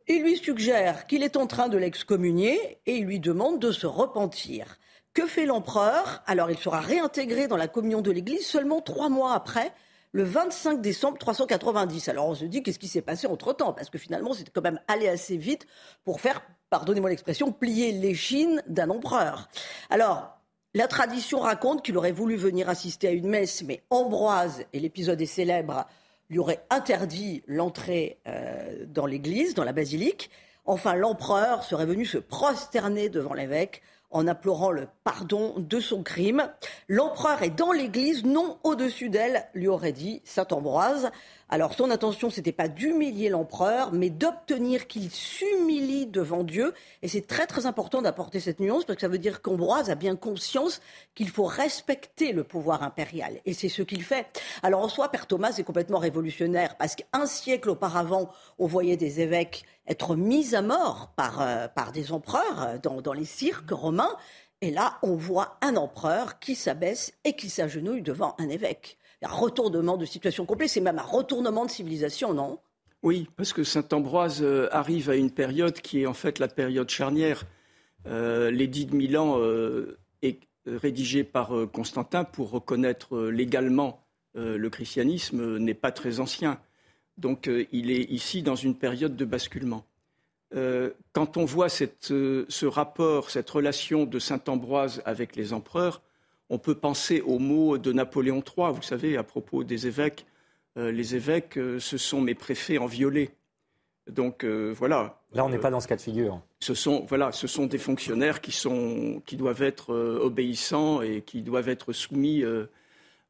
il 0.09 0.23
lui 0.23 0.37
suggère 0.37 1.07
qu'il 1.07 1.23
est 1.23 1.37
en 1.37 1.47
train 1.47 1.69
de 1.69 1.79
l'excommunier 1.79 2.79
et 2.87 2.97
il 2.97 3.05
lui 3.05 3.21
demande 3.21 3.59
de 3.59 3.73
se 3.73 3.87
repentir. 3.87 4.79
Que 5.15 5.27
fait 5.27 5.47
l'empereur? 5.47 6.23
Alors 6.27 6.51
il 6.51 6.59
sera 6.59 6.81
réintégré 6.81 7.47
dans 7.47 7.57
la 7.57 7.69
communion 7.69 8.01
de 8.01 8.11
l'Église 8.11 8.47
seulement 8.47 8.81
trois 8.81 9.09
mois 9.09 9.35
après, 9.35 9.73
le 10.13 10.25
25 10.25 10.81
décembre 10.81 11.19
390. 11.19 12.09
Alors 12.09 12.29
on 12.29 12.35
se 12.35 12.45
dit 12.45 12.63
qu'est-ce 12.63 12.79
qui 12.79 12.89
s'est 12.89 13.03
passé 13.03 13.27
entre-temps? 13.27 13.73
Parce 13.73 13.91
que 13.91 13.99
finalement 13.99 14.33
c'est 14.33 14.49
quand 14.51 14.63
même 14.63 14.81
allé 14.89 15.09
assez 15.09 15.37
vite 15.37 15.67
pour 16.05 16.21
faire, 16.21 16.43
pardonnez-moi 16.71 17.11
l'expression, 17.11 17.53
plier 17.53 17.93
l'échine 17.93 18.63
d'un 18.67 18.91
empereur. 18.91 19.49
Alors 19.91 20.39
la 20.75 20.89
tradition 20.89 21.41
raconte 21.41 21.85
qu'il 21.85 21.99
aurait 21.99 22.13
voulu 22.13 22.37
venir 22.37 22.71
assister 22.71 23.09
à 23.09 23.11
une 23.11 23.29
messe, 23.29 23.63
mais 23.63 23.83
Ambroise, 23.91 24.65
et 24.73 24.81
l'épisode 24.81 25.21
est 25.21 25.27
célèbre, 25.27 25.87
lui 26.31 26.39
aurait 26.39 26.65
interdit 26.71 27.43
l'entrée 27.47 28.19
euh, 28.27 28.87
dans 28.87 29.05
l'église, 29.05 29.55
dans 29.55 29.65
la 29.65 29.75
basilique. 29.75 30.31
Enfin, 30.65 30.95
l'empereur 30.95 31.63
serait 31.65 31.85
venu 31.85 32.07
se 32.07 32.17
prosterner 32.17 33.11
devant 33.11 33.35
l'évêque 33.35 33.83
en 34.11 34.27
implorant 34.29 34.71
le 34.71 34.89
pardon 35.05 35.55
de 35.59 35.81
son 35.81 36.03
crime. 36.03 36.49
L'empereur 36.89 37.43
est 37.43 37.51
dans 37.51 37.73
l'église, 37.73 38.25
non 38.25 38.59
au-dessus 38.63 39.11
d'elle, 39.11 39.47
lui 39.53 39.69
aurait 39.69 39.93
dit 39.93 40.23
saint 40.25 40.47
Ambroise. 40.53 41.11
Alors 41.53 41.75
son 41.75 41.91
intention, 41.91 42.29
n'était 42.29 42.51
pas 42.51 42.67
d'humilier 42.67 43.29
l'empereur, 43.29 43.93
mais 43.93 44.09
d'obtenir 44.09 44.87
qu'il 44.87 45.11
s'humilie 45.11 46.07
devant 46.07 46.45
Dieu. 46.45 46.73
Et 47.03 47.09
c'est 47.09 47.27
très 47.27 47.47
très 47.47 47.67
important 47.67 48.01
d'apporter 48.01 48.41
cette 48.41 48.59
nuance 48.59 48.87
parce 48.87 48.97
que 48.97 49.03
ça 49.03 49.09
veut 49.09 49.19
dire 49.19 49.43
qu'Ambroise 49.43 49.91
a 49.91 49.95
bien 49.95 50.17
conscience 50.17 50.81
qu'il 51.15 51.29
faut 51.29 51.45
respecter 51.45 52.33
le 52.33 52.43
pouvoir 52.43 52.83
impérial. 52.83 53.39
Et 53.45 53.53
c'est 53.53 53.69
ce 53.69 53.83
qu'il 53.83 54.03
fait. 54.03 54.29
Alors 54.63 54.81
en 54.81 54.89
soi, 54.89 55.11
Père 55.11 55.27
Thomas 55.27 55.53
est 55.59 55.63
complètement 55.63 55.99
révolutionnaire 55.99 56.75
parce 56.79 56.95
qu'un 56.95 57.27
siècle 57.27 57.69
auparavant, 57.69 58.31
on 58.59 58.67
voyait 58.67 58.97
des 58.97 59.21
évêques 59.21 59.65
être 59.87 60.17
mis 60.17 60.55
à 60.55 60.63
mort 60.63 61.13
par, 61.17 61.43
euh, 61.43 61.69
par 61.69 61.93
des 61.93 62.13
empereurs 62.13 62.63
euh, 62.63 62.79
dans, 62.83 63.03
dans 63.03 63.13
les 63.13 63.27
cirques 63.27 63.73
romains. 63.73 64.17
Et 64.63 64.71
là, 64.71 64.97
on 65.03 65.17
voit 65.17 65.59
un 65.61 65.77
empereur 65.77 66.39
qui 66.39 66.55
s'abaisse 66.55 67.13
et 67.25 67.37
qui 67.37 67.51
s'agenouille 67.51 68.01
devant 68.01 68.37
un 68.39 68.49
évêque 68.49 68.97
un 69.25 69.33
retournement 69.33 69.97
de 69.97 70.05
situation 70.05 70.47
complet, 70.47 70.69
c'est 70.69 70.81
même 70.81 70.99
un 70.99 71.03
retournement 71.05 71.65
de 71.65 71.71
civilisation, 71.71 72.35
non? 72.35 72.59
Oui, 73.03 73.29
parce 73.37 73.53
que 73.53 73.65
Saint 73.65 73.87
Ambroise 73.93 74.43
euh, 74.43 74.69
arrive 74.71 75.11
à 75.11 75.17
une 75.17 75.31
période 75.31 75.81
qui 75.81 76.03
est 76.03 76.07
en 76.07 76.15
fait 76.15 76.39
la 76.39 76.49
période 76.49 76.89
charnière. 76.89 77.45
Euh, 78.07 78.51
L'édit 78.51 78.87
de 78.87 78.95
Milan 78.95 79.39
euh, 79.39 79.99
est 80.23 80.41
rédigé 80.67 81.25
par 81.25 81.51
Constantin 81.73 82.23
pour 82.23 82.51
reconnaître 82.51 83.19
légalement 83.19 83.99
le 84.35 84.69
christianisme 84.69 85.59
n'est 85.59 85.75
pas 85.75 85.91
très 85.91 86.21
ancien. 86.21 86.61
Donc 87.19 87.51
il 87.73 87.91
est 87.91 88.05
ici 88.05 88.43
dans 88.43 88.55
une 88.55 88.77
période 88.77 89.17
de 89.17 89.25
basculement. 89.25 89.85
quand 91.13 91.37
on 91.37 91.45
voit 91.45 91.69
ce 91.69 92.67
rapport, 92.67 93.31
cette 93.31 93.51
relation 93.51 94.05
de 94.05 94.21
Saint 94.21 94.43
Ambroise 94.47 95.03
avec 95.05 95.35
les 95.35 95.53
empereurs, 95.53 96.01
On 96.53 96.59
peut 96.59 96.75
penser 96.75 97.21
aux 97.23 97.39
mots 97.39 97.79
de 97.79 97.93
Napoléon 97.93 98.45
III, 98.47 98.73
vous 98.73 98.83
savez, 98.83 99.17
à 99.17 99.23
propos 99.23 99.65
des 99.65 99.87
évêques. 99.87 100.27
les 100.77 101.17
évêques, 101.17 101.59
ce 101.79 101.97
sont 101.97 102.21
mes 102.21 102.35
préfets 102.35 102.79
en 102.79 102.87
violet. 102.87 103.31
Donc 104.07 104.45
voilà. 104.45 105.23
Là, 105.33 105.45
on 105.45 105.49
n'est 105.49 105.59
pas 105.59 105.71
dans 105.71 105.81
ce 105.81 105.89
cas 105.89 105.97
de 105.97 106.03
figure. 106.03 106.41
Ce 106.61 106.75
sont, 106.75 107.07
voilà, 107.09 107.33
ce 107.33 107.47
sont 107.47 107.67
des 107.67 107.79
fonctionnaires 107.79 108.41
qui, 108.41 108.53
sont, 108.53 109.23
qui 109.25 109.37
doivent 109.37 109.63
être 109.63 109.95
obéissants 109.95 111.01
et 111.01 111.23
qui 111.23 111.41
doivent 111.41 111.71
être 111.71 111.95
soumis 111.95 112.45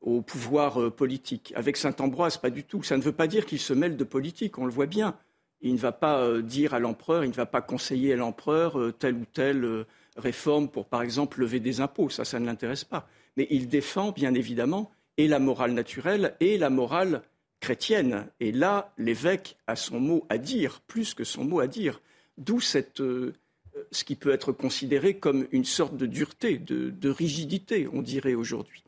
au 0.02 0.20
pouvoir 0.20 0.80
euh, 0.80 0.90
politique. 0.90 1.52
Avec 1.56 1.76
Saint-Ambroise, 1.76 2.36
pas 2.36 2.50
du 2.50 2.64
tout. 2.64 2.82
Ça 2.82 2.96
ne 2.96 3.02
veut 3.02 3.12
pas 3.12 3.26
dire 3.26 3.46
qu'il 3.46 3.58
se 3.58 3.72
mêle 3.72 3.96
de 3.96 4.04
politique, 4.04 4.58
on 4.58 4.66
le 4.66 4.72
voit 4.72 4.86
bien. 4.86 5.16
Il 5.60 5.74
ne 5.74 5.78
va 5.78 5.92
pas 5.92 6.18
euh, 6.18 6.42
dire 6.42 6.74
à 6.74 6.80
l'empereur, 6.80 7.24
il 7.24 7.30
ne 7.30 7.34
va 7.34 7.46
pas 7.46 7.62
conseiller 7.62 8.12
à 8.12 8.16
l'empereur 8.16 8.78
euh, 8.78 8.92
telle 8.92 9.14
ou 9.14 9.24
telle 9.32 9.86
réforme 10.16 10.68
pour, 10.68 10.86
par 10.86 11.02
exemple, 11.02 11.40
lever 11.40 11.60
des 11.60 11.80
impôts. 11.80 12.08
Ça, 12.08 12.24
ça 12.24 12.38
ne 12.38 12.46
l'intéresse 12.46 12.84
pas. 12.84 13.08
Mais 13.36 13.46
il 13.50 13.68
défend, 13.68 14.12
bien 14.12 14.34
évidemment, 14.34 14.90
et 15.16 15.28
la 15.28 15.38
morale 15.38 15.72
naturelle 15.72 16.34
et 16.40 16.58
la 16.58 16.70
morale 16.70 17.22
chrétienne. 17.60 18.26
Et 18.40 18.52
là, 18.52 18.92
l'évêque 18.98 19.56
a 19.66 19.76
son 19.76 20.00
mot 20.00 20.26
à 20.28 20.38
dire, 20.38 20.80
plus 20.86 21.14
que 21.14 21.24
son 21.24 21.44
mot 21.44 21.60
à 21.60 21.66
dire. 21.66 22.00
D'où 22.38 22.60
cette, 22.60 23.00
ce 23.00 24.04
qui 24.04 24.16
peut 24.16 24.32
être 24.32 24.52
considéré 24.52 25.14
comme 25.14 25.46
une 25.52 25.64
sorte 25.64 25.96
de 25.96 26.06
dureté, 26.06 26.58
de 26.58 27.10
rigidité, 27.10 27.88
on 27.92 28.02
dirait 28.02 28.34
aujourd'hui. 28.34 28.82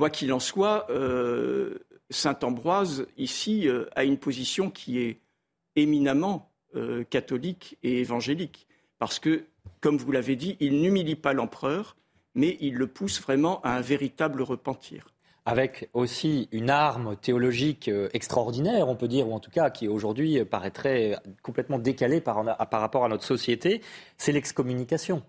Quoi 0.00 0.08
qu'il 0.08 0.32
en 0.32 0.40
soit, 0.40 0.86
euh, 0.90 1.74
Saint 2.08 2.38
Ambroise, 2.42 3.06
ici, 3.18 3.68
euh, 3.68 3.84
a 3.94 4.04
une 4.04 4.16
position 4.16 4.70
qui 4.70 4.98
est 4.98 5.20
éminemment 5.76 6.50
euh, 6.74 7.04
catholique 7.04 7.76
et 7.82 8.00
évangélique. 8.00 8.66
Parce 8.98 9.18
que, 9.18 9.44
comme 9.80 9.96
vous 9.96 10.12
l'avez 10.12 10.36
dit, 10.36 10.56
il 10.60 10.80
n'humilie 10.80 11.16
pas 11.16 11.32
l'empereur, 11.32 11.96
mais 12.34 12.56
il 12.60 12.74
le 12.74 12.86
pousse 12.86 13.20
vraiment 13.20 13.60
à 13.62 13.70
un 13.72 13.80
véritable 13.80 14.42
repentir 14.42 15.12
avec 15.46 15.88
aussi 15.94 16.48
une 16.52 16.70
arme 16.70 17.16
théologique 17.16 17.90
extraordinaire, 18.12 18.88
on 18.88 18.94
peut 18.94 19.08
dire, 19.08 19.26
ou 19.28 19.32
en 19.32 19.40
tout 19.40 19.50
cas 19.50 19.70
qui 19.70 19.88
aujourd'hui 19.88 20.44
paraîtrait 20.44 21.18
complètement 21.42 21.78
décalée 21.78 22.20
par, 22.20 22.44
par 22.68 22.80
rapport 22.80 23.04
à 23.04 23.08
notre 23.08 23.24
société, 23.24 23.80
c'est 24.16 24.32
l'excommunication. 24.32 25.22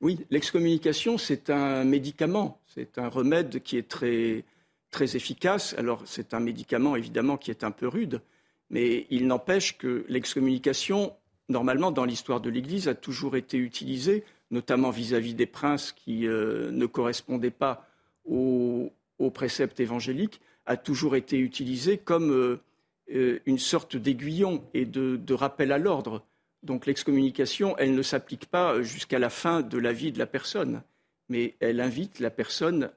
Oui, 0.00 0.26
l'excommunication, 0.30 1.18
c'est 1.18 1.50
un 1.50 1.84
médicament, 1.84 2.60
c'est 2.66 2.98
un 2.98 3.08
remède 3.08 3.62
qui 3.62 3.76
est 3.76 3.88
très, 3.88 4.44
très 4.90 5.16
efficace. 5.16 5.74
Alors, 5.76 6.02
c'est 6.06 6.34
un 6.34 6.40
médicament, 6.40 6.94
évidemment, 6.94 7.36
qui 7.36 7.50
est 7.50 7.64
un 7.64 7.72
peu 7.72 7.88
rude, 7.88 8.20
mais 8.70 9.06
il 9.10 9.26
n'empêche 9.26 9.76
que 9.76 10.04
l'excommunication, 10.08 11.14
normalement, 11.48 11.90
dans 11.90 12.04
l'histoire 12.04 12.40
de 12.40 12.50
l'Église, 12.50 12.88
a 12.88 12.94
toujours 12.94 13.36
été 13.36 13.58
utilisée, 13.58 14.24
notamment 14.50 14.90
vis-à-vis 14.90 15.34
des 15.34 15.46
princes 15.46 15.92
qui 15.92 16.26
euh, 16.26 16.70
ne 16.70 16.86
correspondaient 16.86 17.50
pas 17.50 17.86
aux, 18.24 18.92
préceptes 19.32 19.80
évangéliques, 19.80 20.40
a 20.66 20.76
toujours 20.76 21.16
été 21.16 21.38
utilisée 21.38 21.98
comme 21.98 22.30
euh, 22.30 22.60
euh, 23.14 23.40
une 23.46 23.58
sorte 23.58 23.96
d'aiguillon 23.96 24.62
et 24.74 24.84
de 24.84 25.34
rappel 25.34 25.72
à 25.72 25.78
l'ordre. 25.78 26.22
Donc 26.62 26.86
l'excommunication, 26.86 27.76
elle 27.78 27.94
ne 27.94 28.02
s'applique 28.02 28.46
pas 28.46 28.82
jusqu'à 28.82 29.18
la 29.18 29.30
fin 29.30 29.62
de 29.62 29.78
la 29.78 29.92
vie 29.92 30.12
de 30.12 30.18
la 30.18 30.26
personne, 30.26 30.82
mais 31.28 31.54
elle 31.60 31.80
invite 31.80 32.20
la 32.20 32.30
personne 32.30 32.90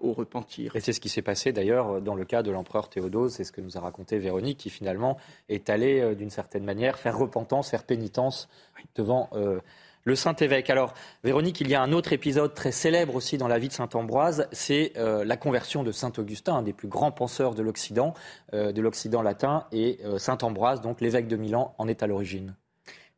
au 0.00 0.12
repentir. 0.12 0.76
Et 0.76 0.80
c'est 0.80 0.92
ce 0.92 1.00
qui 1.00 1.08
s'est 1.08 1.22
passé 1.22 1.52
d'ailleurs 1.52 2.00
dans 2.00 2.14
le 2.14 2.24
cas 2.24 2.42
de 2.42 2.50
l'empereur 2.50 2.88
Théodose, 2.88 3.34
c'est 3.34 3.44
ce 3.44 3.52
que 3.52 3.60
nous 3.60 3.76
a 3.76 3.80
raconté 3.80 4.18
Véronique, 4.18 4.58
qui 4.58 4.70
finalement 4.70 5.18
est 5.48 5.70
allé 5.70 6.00
euh, 6.00 6.14
d'une 6.14 6.30
certaine 6.30 6.64
manière 6.64 6.98
faire 6.98 7.16
repentance, 7.16 7.70
faire 7.70 7.84
pénitence 7.84 8.48
devant 8.94 9.28
euh, 9.32 9.60
le 10.04 10.14
Saint-Évêque. 10.14 10.70
Alors, 10.70 10.94
Véronique, 11.24 11.60
il 11.60 11.68
y 11.68 11.74
a 11.74 11.82
un 11.82 11.92
autre 11.92 12.12
épisode 12.12 12.54
très 12.54 12.72
célèbre 12.72 13.14
aussi 13.14 13.36
dans 13.36 13.48
la 13.48 13.58
vie 13.58 13.68
de 13.68 13.72
Saint-Ambroise, 13.72 14.48
c'est 14.52 14.92
euh, 14.96 15.24
la 15.24 15.36
conversion 15.36 15.82
de 15.82 15.92
Saint-Augustin, 15.92 16.56
un 16.56 16.62
des 16.62 16.72
plus 16.72 16.88
grands 16.88 17.12
penseurs 17.12 17.54
de 17.54 17.62
l'Occident, 17.62 18.14
de 18.52 18.80
l'Occident 18.80 19.22
latin, 19.22 19.66
et 19.72 19.98
Saint-Ambroise, 20.16 20.80
donc 20.80 21.00
l'évêque 21.00 21.28
de 21.28 21.36
Milan, 21.36 21.74
en 21.78 21.88
est 21.88 22.02
à 22.02 22.06
l'origine. 22.06 22.54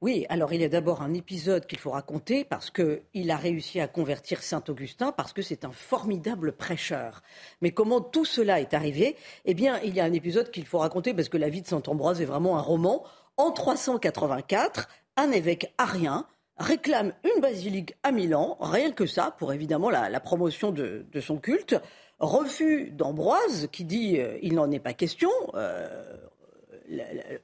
Oui, 0.03 0.25
alors 0.31 0.55
il 0.55 0.63
y 0.63 0.65
a 0.65 0.69
d'abord 0.71 1.03
un 1.03 1.13
épisode 1.13 1.67
qu'il 1.67 1.79
faut 1.79 1.91
raconter 1.91 2.43
parce 2.43 2.71
qu'il 2.71 3.31
a 3.31 3.37
réussi 3.37 3.81
à 3.81 3.87
convertir 3.87 4.43
Saint 4.43 4.65
Augustin 4.69 5.13
parce 5.13 5.35
que 5.35 5.43
c'est 5.43 5.67
un 5.67 5.73
formidable 5.73 6.53
prêcheur. 6.53 7.21
Mais 7.61 7.73
comment 7.73 8.01
tout 8.01 8.25
cela 8.25 8.61
est 8.61 8.73
arrivé? 8.73 9.15
Eh 9.45 9.53
bien, 9.53 9.79
il 9.85 9.95
y 9.95 10.01
a 10.01 10.05
un 10.05 10.13
épisode 10.15 10.51
qu'il 10.51 10.65
faut 10.65 10.79
raconter 10.79 11.13
parce 11.13 11.29
que 11.29 11.37
la 11.37 11.51
vie 11.51 11.61
de 11.61 11.67
Saint 11.67 11.83
Ambroise 11.87 12.23
est 12.23 12.25
vraiment 12.25 12.57
un 12.57 12.63
roman. 12.63 13.05
En 13.37 13.51
384, 13.51 14.89
un 15.19 15.33
évêque 15.33 15.75
arien 15.77 16.27
réclame 16.57 17.13
une 17.23 17.43
basilique 17.43 17.95
à 18.03 18.11
Milan, 18.11 18.57
rien 18.59 18.93
que 18.93 19.05
ça, 19.05 19.35
pour 19.39 19.53
évidemment 19.53 19.91
la, 19.91 20.21
promotion 20.21 20.73
de, 20.73 21.05
son 21.21 21.37
culte. 21.37 21.77
Refus 22.21 22.91
d'Ambroise 22.91 23.69
qui 23.71 23.85
dit 23.85 24.19
euh, 24.19 24.39
il 24.43 24.55
n'en 24.55 24.71
est 24.71 24.79
pas 24.79 24.93
question. 24.93 25.31
Euh, 25.55 26.17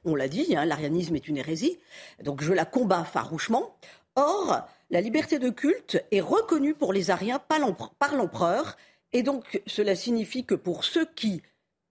on 0.05 0.15
l'a 0.15 0.27
dit, 0.27 0.55
hein, 0.55 0.65
l'arianisme 0.65 1.15
est 1.15 1.27
une 1.27 1.37
hérésie, 1.37 1.79
donc 2.23 2.41
je 2.41 2.53
la 2.53 2.65
combats 2.65 3.03
farouchement. 3.03 3.75
Or, 4.15 4.67
la 4.89 5.01
liberté 5.01 5.39
de 5.39 5.49
culte 5.49 6.03
est 6.11 6.21
reconnue 6.21 6.73
pour 6.73 6.93
les 6.93 7.11
ariens 7.11 7.39
par 7.39 8.15
l'empereur, 8.15 8.77
et 9.13 9.23
donc 9.23 9.61
cela 9.67 9.95
signifie 9.95 10.45
que 10.45 10.55
pour 10.55 10.83
ceux 10.83 11.05
qui 11.05 11.41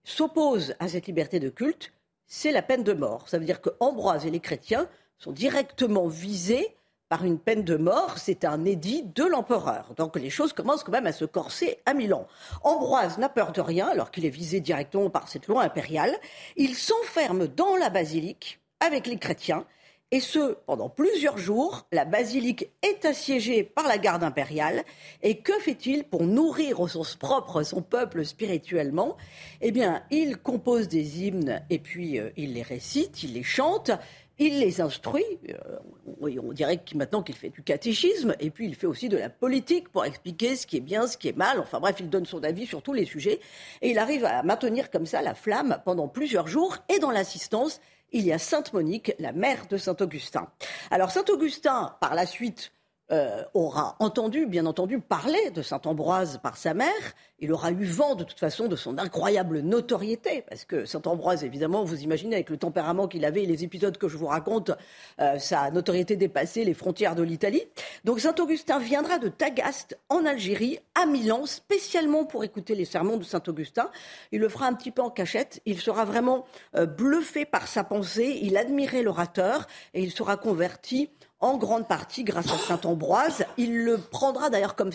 s'opposent 0.03 0.75
à 0.79 0.87
cette 0.87 1.07
liberté 1.07 1.39
de 1.39 1.49
culte, 1.49 1.91
c'est 2.27 2.51
la 2.51 2.61
peine 2.61 2.83
de 2.83 2.93
mort. 2.93 3.29
Ça 3.29 3.39
veut 3.39 3.45
dire 3.45 3.61
que 3.61 3.69
Ambroise 3.79 4.25
et 4.25 4.31
les 4.31 4.39
chrétiens 4.39 4.89
sont 5.17 5.31
directement 5.31 6.07
visés 6.07 6.75
par 7.09 7.23
une 7.23 7.39
peine 7.39 7.63
de 7.63 7.75
mort, 7.75 8.17
c'est 8.17 8.45
un 8.45 8.65
édit 8.65 9.03
de 9.03 9.23
l'empereur. 9.23 9.93
Donc 9.95 10.15
les 10.15 10.29
choses 10.29 10.53
commencent 10.53 10.83
quand 10.83 10.91
même 10.91 11.07
à 11.07 11.13
se 11.13 11.25
corser 11.25 11.79
à 11.85 11.93
Milan. 11.93 12.27
Ambroise 12.63 13.17
n'a 13.17 13.29
peur 13.29 13.51
de 13.51 13.61
rien, 13.61 13.87
alors 13.87 14.11
qu'il 14.11 14.25
est 14.25 14.29
visé 14.29 14.59
directement 14.59 15.09
par 15.09 15.27
cette 15.27 15.47
loi 15.47 15.63
impériale. 15.63 16.15
Il 16.55 16.75
s'enferme 16.75 17.47
dans 17.47 17.75
la 17.75 17.89
basilique 17.89 18.59
avec 18.79 19.07
les 19.07 19.17
chrétiens, 19.17 19.65
et 20.09 20.21
ce, 20.21 20.55
pendant 20.65 20.87
plusieurs 20.87 21.37
jours, 21.37 21.85
la 21.91 22.05
basilique 22.05 22.69
est 22.81 23.03
assiégée 23.03 23.63
par 23.63 23.89
la 23.89 23.97
garde 23.97 24.23
impériale. 24.23 24.85
Et 25.21 25.39
que 25.39 25.51
fait-il 25.59 26.05
pour 26.05 26.23
nourrir 26.23 26.79
au 26.79 26.87
sens 26.87 27.17
propre 27.17 27.61
son 27.63 27.81
peuple 27.81 28.23
spirituellement? 28.23 29.17
Eh 29.59 29.71
bien, 29.71 30.03
il 30.09 30.37
compose 30.37 30.87
des 30.87 31.25
hymnes 31.25 31.61
et 31.69 31.79
puis 31.79 32.19
euh, 32.19 32.29
il 32.37 32.53
les 32.53 32.61
récite, 32.61 33.21
il 33.23 33.33
les 33.33 33.43
chante. 33.43 33.91
Il 34.39 34.59
les 34.59 34.81
instruit, 34.81 35.23
euh, 35.49 35.79
on 36.21 36.53
dirait 36.53 36.79
maintenant 36.93 37.23
qu'il 37.23 37.35
fait 37.35 37.49
du 37.49 37.63
catéchisme, 37.63 38.35
et 38.39 38.51
puis 38.51 38.67
il 38.67 38.75
fait 38.75 38.85
aussi 38.85 39.09
de 39.09 39.17
la 39.17 39.29
politique 39.29 39.89
pour 39.89 40.05
expliquer 40.05 40.55
ce 40.55 40.67
qui 40.67 40.77
est 40.77 40.81
bien, 40.81 41.07
ce 41.07 41.17
qui 41.17 41.27
est 41.27 41.37
mal. 41.37 41.59
Enfin 41.59 41.79
bref, 41.79 41.95
il 41.99 42.09
donne 42.09 42.25
son 42.25 42.43
avis 42.43 42.67
sur 42.67 42.83
tous 42.83 42.93
les 42.93 43.05
sujets, 43.05 43.39
et 43.81 43.89
il 43.89 43.97
arrive 43.97 44.25
à 44.25 44.43
maintenir 44.43 44.91
comme 44.91 45.07
ça 45.07 45.23
la 45.23 45.33
flamme 45.33 45.79
pendant 45.85 46.07
plusieurs 46.07 46.47
jours, 46.47 46.77
et 46.87 46.99
dans 46.99 47.11
l'assistance, 47.11 47.81
il 48.11 48.25
y 48.25 48.31
a 48.31 48.37
Sainte 48.37 48.73
Monique, 48.73 49.13
la 49.19 49.31
mère 49.31 49.67
de 49.67 49.77
Saint 49.77 49.97
Augustin. 49.99 50.47
Alors 50.91 51.09
Saint 51.09 51.25
Augustin, 51.29 51.95
par 51.99 52.13
la 52.13 52.25
suite, 52.25 52.71
euh, 53.09 53.43
aura 53.53 53.95
entendu, 53.99 54.45
bien 54.45 54.65
entendu, 54.65 54.99
parler 54.99 55.49
de 55.51 55.61
Saint 55.61 55.81
Ambroise 55.85 56.39
par 56.43 56.57
sa 56.57 56.73
mère. 56.73 56.91
Il 57.39 57.51
aura 57.51 57.71
eu 57.71 57.85
vent, 57.85 58.15
de 58.15 58.23
toute 58.23 58.39
façon, 58.39 58.67
de 58.67 58.75
son 58.75 58.97
incroyable 58.97 59.59
notoriété, 59.59 60.43
parce 60.49 60.65
que 60.65 60.85
Saint 60.85 61.01
Ambroise, 61.05 61.43
évidemment, 61.43 61.83
vous 61.83 62.01
imaginez, 62.01 62.35
avec 62.35 62.49
le 62.49 62.57
tempérament 62.57 63.07
qu'il 63.07 63.25
avait 63.25 63.43
et 63.43 63.45
les 63.45 63.63
épisodes 63.63 63.95
que 63.97 64.07
je 64.07 64.17
vous 64.17 64.25
raconte, 64.25 64.71
euh, 65.19 65.37
sa 65.37 65.69
notoriété 65.69 66.15
dépassait 66.15 66.63
les 66.63 66.73
frontières 66.73 67.13
de 67.13 67.21
l'Italie. 67.21 67.63
Donc 68.05 68.19
Saint 68.19 68.33
Augustin 68.39 68.79
viendra 68.79 69.19
de 69.19 69.27
Tagaste, 69.27 69.99
en 70.09 70.25
Algérie, 70.25 70.79
à 70.95 71.05
Milan, 71.05 71.45
spécialement 71.45 72.25
pour 72.25 72.43
écouter 72.43 72.73
les 72.73 72.85
sermons 72.85 73.17
de 73.17 73.23
Saint 73.23 73.43
Augustin. 73.47 73.91
Il 74.31 74.39
le 74.39 74.49
fera 74.49 74.65
un 74.65 74.73
petit 74.73 74.91
peu 74.91 75.03
en 75.03 75.11
cachette. 75.11 75.61
Il 75.65 75.79
sera 75.79 76.05
vraiment 76.05 76.45
euh, 76.75 76.87
bluffé 76.87 77.45
par 77.45 77.67
sa 77.67 77.83
pensée. 77.83 78.39
Il 78.41 78.57
admirait 78.57 79.03
l'orateur 79.03 79.67
et 79.93 80.01
il 80.01 80.11
sera 80.11 80.37
converti 80.37 81.11
en 81.39 81.57
grande 81.57 81.87
partie 81.87 82.23
grâce 82.23 82.51
à 82.51 82.57
Saint 82.57 82.81
Ambroise. 82.85 83.45
Il 83.57 83.83
le 83.83 83.99
prendra 83.99 84.49
d'ailleurs 84.49 84.75
comme 84.75 84.91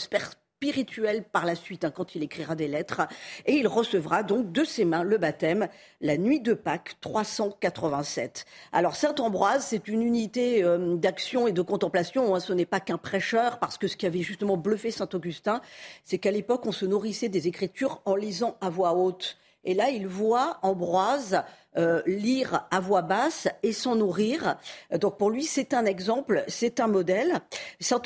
spirituel 0.63 1.25
par 1.25 1.45
la 1.45 1.57
suite, 1.57 1.85
hein, 1.85 1.91
quand 1.91 2.15
il 2.15 2.23
écrira 2.23 2.55
des 2.55 2.69
lettres, 2.69 3.03
et 3.47 3.55
il 3.55 3.67
recevra 3.67 4.23
donc 4.23 4.53
de 4.53 4.63
ses 4.63 4.85
mains 4.85 5.03
le 5.03 5.19
baptême 5.19 5.67
la 6.01 6.17
nuit 6.17 6.39
de 6.39 6.55
Pâques 6.55 6.95
387. 7.01 8.45
Alors 8.71 8.95
Saint 8.95 9.17
Ambroise, 9.19 9.67
c'est 9.67 9.89
une 9.89 10.03
unité 10.03 10.63
euh, 10.63 10.95
d'action 10.95 11.49
et 11.49 11.53
de 11.53 11.63
contemplation, 11.63 12.37
hein. 12.37 12.39
ce 12.39 12.53
n'est 12.53 12.65
pas 12.65 12.79
qu'un 12.79 12.97
prêcheur, 12.97 13.59
parce 13.59 13.77
que 13.77 13.89
ce 13.89 13.97
qui 13.97 14.07
avait 14.07 14.23
justement 14.23 14.57
bluffé 14.57 14.93
Saint 14.93 15.09
Augustin, 15.15 15.63
c'est 16.05 16.19
qu'à 16.19 16.31
l'époque 16.31 16.65
on 16.65 16.73
se 16.73 16.87
nourrissait 16.87 17.29
des 17.29 17.49
Écritures 17.49 18.01
en 18.05 18.15
lisant 18.15 18.57
à 18.61 18.71
voix 18.71 18.95
haute. 18.95 19.39
Et 19.65 19.75
là, 19.75 19.91
il 19.91 20.07
voit 20.07 20.59
Ambroise 20.63 21.43
euh, 21.79 22.03
lire 22.07 22.67
à 22.71 22.81
voix 22.81 23.01
basse 23.01 23.49
et 23.63 23.73
s'en 23.73 23.97
nourrir. 23.97 24.57
Donc 24.99 25.17
pour 25.17 25.31
lui, 25.31 25.45
c'est 25.45 25.73
un 25.73 25.87
exemple, 25.87 26.45
c'est 26.47 26.81
un 26.81 26.87
modèle. 26.87 27.41
Saint, 27.81 28.03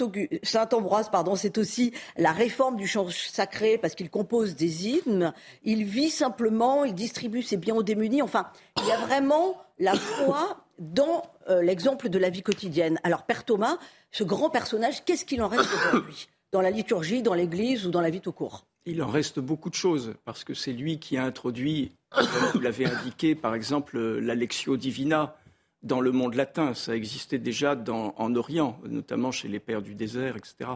Ambroise, 0.72 1.08
pardon, 1.10 1.34
c'est 1.34 1.58
aussi 1.58 1.92
la 2.16 2.30
réforme 2.30 2.76
du 2.76 2.86
chant 2.86 3.08
sacré 3.10 3.76
parce 3.76 3.94
qu'il 3.96 4.08
compose 4.08 4.54
des 4.54 4.88
hymnes. 4.88 5.32
Il 5.64 5.84
vit 5.84 6.10
simplement, 6.10 6.84
il 6.84 6.94
distribue 6.94 7.42
ses 7.42 7.56
biens 7.56 7.74
aux 7.74 7.82
démunis. 7.82 8.22
Enfin, 8.22 8.46
il 8.80 8.86
y 8.86 8.92
a 8.92 8.98
vraiment 8.98 9.56
la 9.78 9.94
foi 9.94 10.58
dans 10.78 11.22
euh, 11.48 11.62
l'exemple 11.62 12.08
de 12.08 12.18
la 12.18 12.30
vie 12.30 12.42
quotidienne. 12.42 13.00
Alors 13.02 13.24
Père 13.24 13.44
Thomas, 13.44 13.78
ce 14.12 14.22
grand 14.22 14.50
personnage, 14.50 15.04
qu'est-ce 15.04 15.24
qu'il 15.24 15.42
en 15.42 15.48
reste 15.48 15.68
aujourd'hui? 15.74 16.28
Dans 16.52 16.60
la 16.60 16.70
liturgie, 16.70 17.22
dans 17.22 17.34
l'Église 17.34 17.86
ou 17.86 17.90
dans 17.90 18.00
la 18.00 18.10
vie 18.10 18.20
tout 18.20 18.32
court? 18.32 18.64
Il 18.86 19.02
en 19.02 19.08
reste 19.08 19.40
beaucoup 19.40 19.68
de 19.68 19.74
choses, 19.74 20.14
parce 20.24 20.44
que 20.44 20.54
c'est 20.54 20.72
lui 20.72 20.98
qui 20.98 21.16
a 21.16 21.24
introduit, 21.24 21.90
comme 22.10 22.50
vous 22.54 22.60
l'avez 22.60 22.86
indiqué, 22.86 23.34
par 23.34 23.54
exemple, 23.54 23.98
l'Alexio 23.98 24.76
Divina 24.76 25.36
dans 25.82 26.00
le 26.00 26.12
monde 26.12 26.34
latin. 26.34 26.72
Ça 26.72 26.94
existait 26.94 27.38
déjà 27.38 27.76
en 27.88 28.34
Orient, 28.36 28.78
notamment 28.88 29.32
chez 29.32 29.48
les 29.48 29.60
pères 29.60 29.82
du 29.82 29.94
désert, 29.94 30.36
etc. 30.36 30.70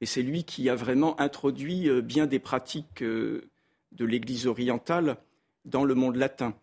Et 0.00 0.06
c'est 0.06 0.22
lui 0.22 0.42
qui 0.42 0.68
a 0.68 0.74
vraiment 0.74 1.18
introduit 1.20 1.88
euh, 1.88 2.00
bien 2.00 2.26
des 2.26 2.40
pratiques 2.40 3.02
euh, 3.02 3.48
de 3.92 4.04
l'Église 4.04 4.48
orientale 4.48 5.16
dans 5.64 5.84
le 5.84 5.94
monde 5.94 6.16
latin. 6.16 6.54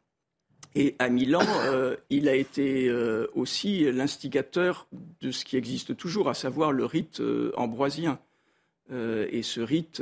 Et 0.75 0.95
à 0.99 1.07
Milan, 1.07 1.45
euh, 1.65 1.95
il 2.09 2.27
a 2.27 2.35
été 2.35 2.91
aussi 3.33 3.91
l'instigateur 3.91 4.87
de 5.21 5.31
ce 5.31 5.45
qui 5.45 5.57
existe 5.57 5.95
toujours, 5.95 6.29
à 6.29 6.33
savoir 6.33 6.71
le 6.71 6.85
rite 6.85 7.21
ambroisien. 7.55 8.19
Et 8.91 9.43
ce 9.43 9.61
rite 9.61 10.01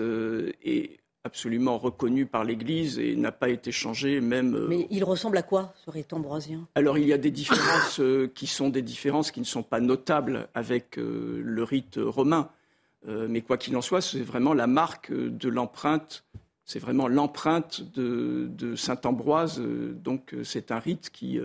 est 0.63 1.00
absolument 1.24 1.77
reconnu 1.77 2.25
par 2.25 2.46
l'Église 2.46 3.00
et 3.00 3.15
n'a 3.15 3.34
pas 3.34 3.50
été 3.50 3.72
changé 3.72 4.22
même. 4.22 4.67
Mais 4.70 4.88
il 4.89 5.03
ressemble 5.03 5.38
à 5.38 5.41
quoi 5.41 5.74
ce 5.86 5.89
rite 5.89 6.13
ambroisien 6.13 6.67
Alors 6.75 6.98
il 6.98 7.06
y 7.06 7.13
a 7.13 7.17
des 7.17 7.32
différences 7.32 8.01
qui 8.34 8.48
sont 8.48 8.70
des 8.70 8.82
différences 8.82 9.32
qui 9.32 9.41
ne 9.41 9.46
sont 9.46 9.63
pas 9.63 9.82
notables 9.82 10.48
avec 10.53 10.96
le 10.98 11.63
rite 11.63 12.00
romain. 12.01 12.50
Euh, 13.08 13.27
mais 13.29 13.41
quoi 13.41 13.58
qu'il 13.58 13.75
en 13.77 13.82
soit, 13.82 14.01
c'est 14.01 14.22
vraiment 14.22 14.53
la 14.53 14.67
marque 14.67 15.12
de 15.12 15.50
l'empreinte, 15.50 16.25
c'est 16.65 16.79
vraiment 16.79 17.08
l'empreinte 17.08 17.82
de, 17.94 18.75
Saint 18.75 19.00
Ambroise. 19.06 19.60
Euh, 19.60 19.94
donc 19.94 20.34
euh, 20.34 20.44
c'est 20.44 20.72
un 20.72 20.79
rite 20.79 21.10
qui, 21.12 21.39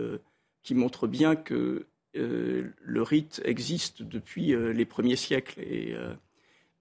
montre 0.71 1.07
bien 1.07 1.37
que 1.37 1.87
le 2.15 3.03
rite 3.03 3.41
existe 3.45 4.03
depuis 4.03 4.55
les 4.55 4.85
premiers 4.85 5.17
siècles. 5.17 5.61
Et, 5.61 5.95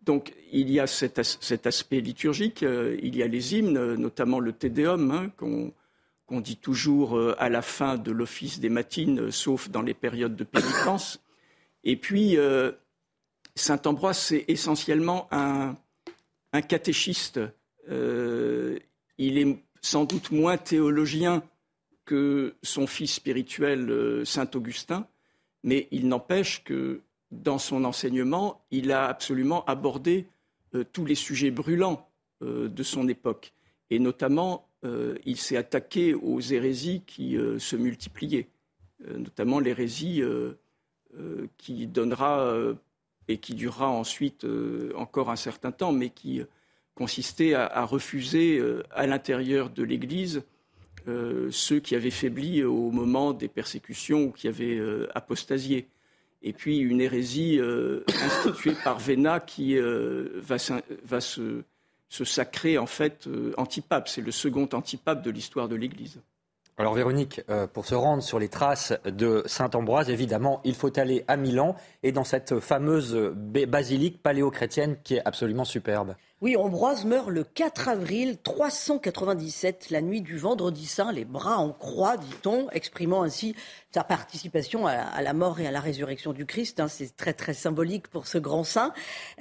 donc 0.02 0.34
il 0.52 0.70
y 0.70 0.80
a 0.80 0.88
cet, 0.88 1.20
aspect 1.20 2.02
liturgique, 2.02 2.62
il 2.64 3.16
y 3.16 3.24
a 3.24 3.28
les 3.28 3.56
hymnes, 3.56 3.96
notamment 3.96 4.40
le 4.40 4.52
Te 4.52 4.68
Deum, 4.68 5.12
hein, 5.12 5.32
qu'on 5.38 6.42
dit 6.42 6.58
toujours 6.58 7.20
à 7.38 7.50
la 7.50 7.62
fin 7.62 7.98
de 7.98 8.12
l'office 8.12 8.60
des 8.60 8.70
matines, 8.70 9.32
sauf 9.32 9.70
dans 9.70 9.82
les 9.82 9.94
périodes 9.94 10.36
de 10.36 10.44
pénitence. 10.44 11.22
Et 11.84 11.98
puis, 11.98 12.38
Saint 13.56 13.82
Ambroise, 13.86 14.18
c'est 14.18 14.46
essentiellement 14.48 15.28
un, 15.32 15.76
catéchiste. 16.68 17.40
Euh, 17.90 18.78
il 19.18 19.38
est 19.38 19.64
sans 19.82 20.06
doute 20.06 20.32
moins 20.32 20.58
théologien 20.58 21.44
que 22.06 22.56
son 22.62 22.88
fils 22.88 23.14
spirituel 23.14 23.90
euh, 23.90 24.26
Saint 24.26 24.50
Augustin, 24.54 25.08
mais 25.64 25.88
il 25.92 26.08
n'empêche 26.08 26.64
que 26.64 27.02
dans 27.32 27.58
son 27.58 27.84
enseignement, 27.86 28.64
il 28.72 28.92
a 28.92 29.08
absolument 29.08 29.64
abordé 29.66 30.28
euh, 30.76 30.84
tous 30.92 31.06
les 31.06 31.16
sujets 31.16 31.52
brûlants 31.52 32.08
de 32.44 32.82
son 32.82 33.08
époque. 33.08 33.54
Et 33.92 34.00
notamment, 34.00 34.68
il 35.28 35.38
s'est 35.38 35.58
attaqué 35.58 36.16
aux 36.16 36.40
hérésies 36.40 37.04
qui 37.06 37.38
se 37.60 37.76
multipliaient, 37.76 38.48
notamment 39.16 39.60
l'hérésie 39.60 40.24
qui 41.60 41.86
donnera 41.86 42.74
et 43.28 43.38
qui 43.38 43.54
durera 43.54 43.90
ensuite 43.90 44.44
euh, 44.44 44.92
encore 44.96 45.30
un 45.30 45.36
certain 45.36 45.72
temps, 45.72 45.92
mais 45.92 46.10
qui 46.10 46.42
consistait 46.96 47.54
à, 47.54 47.86
refuser 47.86 48.58
euh, 48.60 48.84
à 48.92 49.08
l'intérieur 49.08 49.70
de 49.70 49.84
l'Église 49.84 50.44
euh, 51.08 51.50
ceux 51.52 51.80
qui 51.80 51.96
avaient 51.96 52.12
faibli 52.12 52.64
au 52.64 52.92
moment 52.92 53.34
des 53.34 53.48
persécutions 53.48 54.26
ou 54.26 54.32
qui 54.32 54.48
avaient 54.48 54.80
apostasié. 55.16 55.88
Et 56.44 56.54
puis 56.54 56.80
une 56.80 57.02
hérésie 57.02 57.60
instituée 58.08 58.76
par 58.84 58.98
Véna 58.98 59.40
qui 59.40 59.78
va, 59.78 60.56
va 61.04 61.22
se, 61.22 61.64
sacrer 62.10 62.78
en 62.78 62.88
fait 62.88 63.30
antipape. 63.58 64.10
C'est 64.10 64.22
le 64.22 64.32
second 64.32 64.68
antipape 64.74 65.22
de 65.22 65.30
l'histoire 65.30 65.68
de 65.68 65.76
l'Église. 65.76 66.20
Alors 66.82 66.96
Véronique, 66.96 67.42
euh, 67.50 67.68
pour 67.68 67.86
se 67.86 67.94
rendre 67.94 68.24
sur 68.24 68.40
les 68.40 68.50
traces 68.50 68.94
de 69.06 69.44
Saint-Ambroise, 69.46 70.10
évidemment, 70.10 70.62
il 70.64 70.74
faut 70.74 70.98
aller 71.00 71.24
à 71.28 71.38
Milan 71.38 71.76
et 72.02 72.12
dans 72.12 72.24
cette 72.24 72.60
fameuse 72.60 73.14
basilique 73.14 74.24
paléo-chrétienne 74.24 74.98
qui 75.04 75.16
est 75.16 75.22
absolument 75.24 75.66
superbe. 75.66 76.16
Oui, 76.42 76.58
Ambroise 76.58 77.06
meurt 77.06 77.30
le 77.30 77.44
4 77.44 77.88
avril 77.88 78.40
397, 78.42 79.92
la 79.92 80.02
nuit 80.02 80.22
du 80.22 80.40
vendredi 80.40 80.88
saint, 80.88 81.12
les 81.12 81.24
bras 81.24 81.60
en 81.60 81.72
croix, 81.72 82.18
dit-on, 82.18 82.68
exprimant 82.72 83.22
ainsi 83.22 83.56
sa 83.92 84.04
participation 84.04 84.88
à, 84.88 85.22
la 85.22 85.34
mort 85.34 85.60
et 85.60 85.68
à 85.68 85.72
la 85.72 85.82
résurrection 85.82 86.34
du 86.34 86.48
Christ. 86.48 86.80
Hein, 86.80 86.88
c'est 86.88 87.16
très 87.16 87.34
très 87.34 87.54
symbolique 87.54 88.08
pour 88.08 88.26
ce 88.26 88.40
grand 88.40 88.64
saint. 88.64 88.92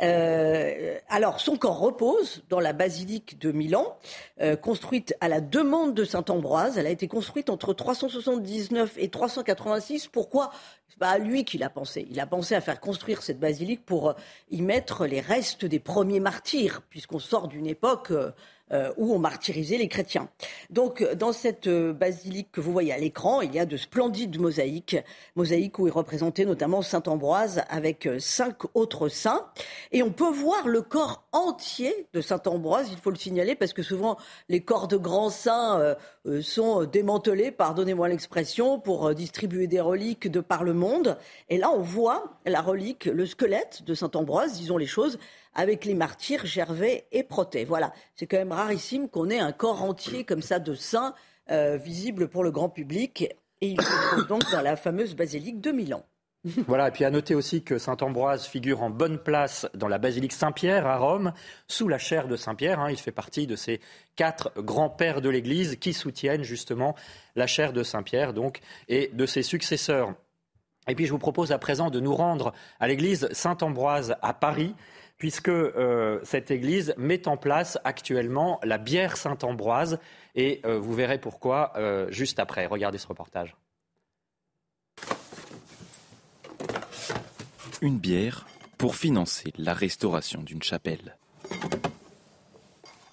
Euh, 0.03 0.99
alors, 1.09 1.41
son 1.41 1.57
corps 1.57 1.79
repose 1.79 2.43
dans 2.51 2.61
la 2.61 2.75
basilique 2.75 3.39
de 3.39 3.53
Milan, 3.53 3.97
euh, 4.43 4.57
construite 4.57 5.15
à 5.21 5.29
la 5.29 5.41
demande 5.41 5.95
de 5.95 6.05
saint 6.05 6.25
Ambroise. 6.29 6.77
Elle 6.77 6.87
a 6.87 6.91
été 6.91 7.09
construite 7.09 7.49
entre 7.49 7.73
379 7.73 8.95
et 8.99 9.09
386. 9.09 10.09
Pourquoi? 10.09 10.51
C'est 10.89 10.99
pas 10.99 11.11
à 11.11 11.19
lui 11.19 11.45
qu'il 11.45 11.63
a 11.63 11.71
pensé. 11.71 12.09
Il 12.11 12.19
a 12.19 12.27
pensé 12.27 12.57
à 12.57 12.61
faire 12.61 12.81
construire 12.81 13.23
cette 13.23 13.39
basilique 13.39 13.87
pour 13.87 14.17
y 14.51 14.61
mettre 14.61 15.07
les 15.07 15.21
restes 15.21 15.65
des 15.65 15.79
premiers 15.79 16.19
martyrs, 16.19 16.83
puisqu'on 16.91 17.19
sort 17.21 17.49
d'une 17.49 17.67
époque 17.67 18.13
euh, 18.73 18.81
euh, 18.81 18.93
où 18.97 19.15
on 19.15 19.19
martyrisait 19.19 19.79
les 19.79 19.89
chrétiens. 19.89 20.29
Donc, 20.71 21.03
dans 21.15 21.33
cette 21.33 21.67
euh, 21.67 21.93
basilique 21.93 22.51
que 22.53 22.61
vous 22.61 22.73
voyez 22.73 22.93
à 22.93 22.99
l'écran, 22.99 23.41
il 23.41 23.55
y 23.55 23.59
a 23.59 23.67
de 23.67 23.77
splendides 23.77 24.39
mosaïques, 24.41 24.97
mosaïques 25.37 25.79
où 25.79 25.87
est 25.87 25.91
représenté 25.91 26.45
notamment 26.45 26.83
Saint 26.83 27.03
Ambroise 27.07 27.63
avec 27.69 28.07
euh, 28.07 28.19
cinq 28.19 28.57
autres 28.75 29.09
saints. 29.09 29.47
Et 29.93 30.03
on 30.03 30.11
peut 30.11 30.31
voir 30.31 30.67
le 30.67 30.83
corps 30.83 31.25
entier 31.33 32.07
de 32.13 32.21
Saint 32.21 32.43
Ambroise, 32.47 32.89
il 32.91 32.99
faut 32.99 33.11
le 33.11 33.17
signaler, 33.17 33.55
parce 33.55 33.73
que 33.73 33.83
souvent 33.83 34.17
les 34.49 34.61
corps 34.61 34.89
de 34.89 34.97
grands 34.97 35.31
saints 35.31 35.97
sont 36.43 36.85
démantelés, 36.85 37.51
pardonnez-moi 37.51 38.09
l'expression, 38.09 38.79
pour 38.79 39.15
distribuer 39.15 39.67
des 39.67 39.81
reliques 39.81 40.31
de 40.31 40.41
par 40.41 40.65
le 40.65 40.75
monde. 40.75 41.17
Et 41.49 41.59
là, 41.59 41.71
on 41.71 41.81
voit 41.81 42.39
la 42.47 42.61
relique, 42.61 43.05
le 43.07 43.27
squelette 43.27 43.85
de 43.85 43.95
Saint 43.95 44.11
Ambroise, 44.15 44.55
disons 44.55 44.77
les 44.77 44.87
choses, 44.87 45.19
avec 45.55 45.85
les 45.85 45.95
martyrs 45.95 46.47
Gervais 46.47 47.07
et 47.13 47.23
Protet. 47.23 47.65
Voilà, 47.65 47.93
c'est 48.15 48.27
quand 48.27 48.39
même 48.39 48.53
rarissime 48.61 49.09
qu'on 49.09 49.31
ait 49.31 49.39
un 49.39 49.53
corps 49.53 49.83
entier 49.83 50.25
comme 50.25 50.43
ça 50.43 50.59
de 50.59 50.75
saints 50.75 51.15
euh, 51.51 51.77
visible 51.77 52.29
pour 52.29 52.45
le 52.45 52.51
grand 52.51 52.69
public. 52.69 53.29
Et 53.61 53.69
il 53.69 53.81
se 53.81 54.09
trouve 54.09 54.27
donc 54.27 54.43
dans 54.53 54.63
la 54.63 54.77
fameuse 54.77 55.15
basilique 55.15 55.61
de 55.61 55.71
Milan. 55.71 56.05
Voilà, 56.67 56.89
et 56.89 56.91
puis 56.91 57.05
à 57.05 57.11
noter 57.11 57.35
aussi 57.35 57.63
que 57.63 57.77
Saint 57.77 57.99
Ambroise 58.01 58.47
figure 58.47 58.83
en 58.83 58.89
bonne 58.89 59.19
place 59.19 59.69
dans 59.75 59.89
la 59.89 59.99
basilique 59.99 60.33
Saint-Pierre 60.33 60.87
à 60.87 60.97
Rome, 60.97 61.35
sous 61.69 61.87
la 61.87 61.99
chaire 61.99 62.29
de 62.29 62.37
Saint-Pierre. 62.37 62.81
Hein. 62.81 62.91
il 62.91 62.97
fait 62.97 63.13
partie 63.13 63.47
de 63.47 63.57
ces 63.57 63.81
quatre 64.17 64.51
grands-pères 64.57 65.21
de 65.21 65.29
l'Église 65.29 65.77
qui 65.77 65.93
soutiennent 65.93 66.43
justement 66.43 66.95
la 67.37 67.47
chaire 67.47 67.75
de 67.75 67.83
Saint-Pierre, 67.83 68.33
donc, 68.33 68.61
et 68.89 69.11
de 69.13 69.27
ses 69.27 69.43
successeurs. 69.43 70.15
Et 70.89 70.95
puis 70.95 71.05
je 71.05 71.13
vous 71.13 71.19
propose 71.19 71.53
à 71.53 71.59
présent 71.59 71.91
de 71.91 72.01
nous 72.01 72.15
rendre 72.15 72.55
à 72.81 72.89
l'église 72.89 73.29
Saint-Ambroise 73.33 74.17
à 74.23 74.33
Paris 74.33 74.75
puisque 75.21 75.51
euh, 75.51 76.19
cette 76.25 76.51
église 76.51 76.95
met 76.97 77.29
en 77.29 77.37
place 77.37 77.79
actuellement 77.85 78.59
la 78.65 78.79
bière 78.79 79.19
Saint-Ambroise. 79.19 80.01
Et 80.35 80.61
euh, 80.65 80.81
vous 80.81 80.95
verrez 80.95 81.19
pourquoi 81.19 81.73
euh, 81.77 82.11
juste 82.11 82.41
après. 82.41 82.67
Regardez 82.67 82.97
ce 82.99 83.07
reportage. 83.07 83.55
Une 87.83 87.99
bière 87.99 88.47
pour 88.79 88.97
financer 88.97 89.53
la 89.59 89.75
restauration 89.75 90.43
d'une 90.43 90.63
chapelle. 90.63 91.17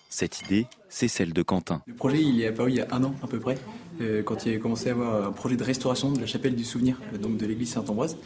Cette 0.10 0.42
idée, 0.42 0.66
c'est 0.88 1.10
celle 1.10 1.34
de 1.34 1.42
Quentin. 1.42 1.84
Le 1.86 1.94
projet, 1.94 2.22
il 2.22 2.42
est 2.42 2.48
apparu 2.48 2.72
il 2.72 2.78
y 2.78 2.82
a 2.82 2.88
un 2.92 3.04
an 3.04 3.14
à 3.22 3.28
peu 3.28 3.40
près, 3.40 3.58
quand 4.26 4.46
il 4.46 4.56
a 4.56 4.58
commencé 4.58 4.90
à 4.90 4.94
avoir 4.94 5.28
un 5.28 5.32
projet 5.32 5.58
de 5.58 5.64
restauration 5.64 6.12
de 6.12 6.20
la 6.20 6.26
chapelle 6.26 6.56
du 6.56 6.64
souvenir, 6.64 6.98
donc 7.22 7.38
de 7.38 7.46
l'église 7.46 7.74
Saint-Ambroise. 7.74 8.18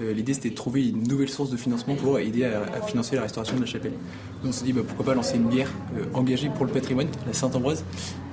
Euh, 0.00 0.12
l'idée 0.12 0.34
c'était 0.34 0.50
de 0.50 0.54
trouver 0.54 0.88
une 0.88 1.06
nouvelle 1.06 1.28
source 1.28 1.50
de 1.50 1.56
financement 1.56 1.94
pour 1.94 2.18
aider 2.18 2.44
à, 2.44 2.80
financer 2.82 3.16
la 3.16 3.22
restauration 3.22 3.56
de 3.56 3.60
la 3.60 3.66
chapelle. 3.66 3.92
Donc 3.92 4.50
on 4.50 4.52
s'est 4.52 4.64
dit 4.64 4.72
bah, 4.72 4.82
pourquoi 4.86 5.04
pas 5.04 5.14
lancer 5.14 5.36
une 5.36 5.48
bière 5.48 5.70
euh, 5.96 6.04
engagée 6.14 6.48
pour 6.48 6.64
le 6.64 6.72
patrimoine, 6.72 7.08
la 7.26 7.32
Saint-Ambroise, 7.32 7.84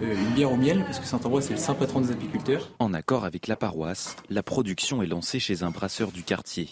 euh, 0.01 0.13
une 0.13 0.33
bière 0.35 0.51
au 0.51 0.55
miel, 0.55 0.83
parce 0.85 0.99
que 0.99 1.05
Saint-Ambroise 1.05 1.45
c'est 1.45 1.53
le 1.53 1.59
saint 1.59 1.73
patron 1.73 2.01
des 2.01 2.11
apiculteurs. 2.11 2.71
En 2.79 2.93
accord 2.93 3.25
avec 3.25 3.47
la 3.47 3.55
paroisse, 3.55 4.15
la 4.29 4.43
production 4.43 5.03
est 5.03 5.07
lancée 5.07 5.39
chez 5.39 5.63
un 5.63 5.71
brasseur 5.71 6.11
du 6.11 6.23
quartier. 6.23 6.69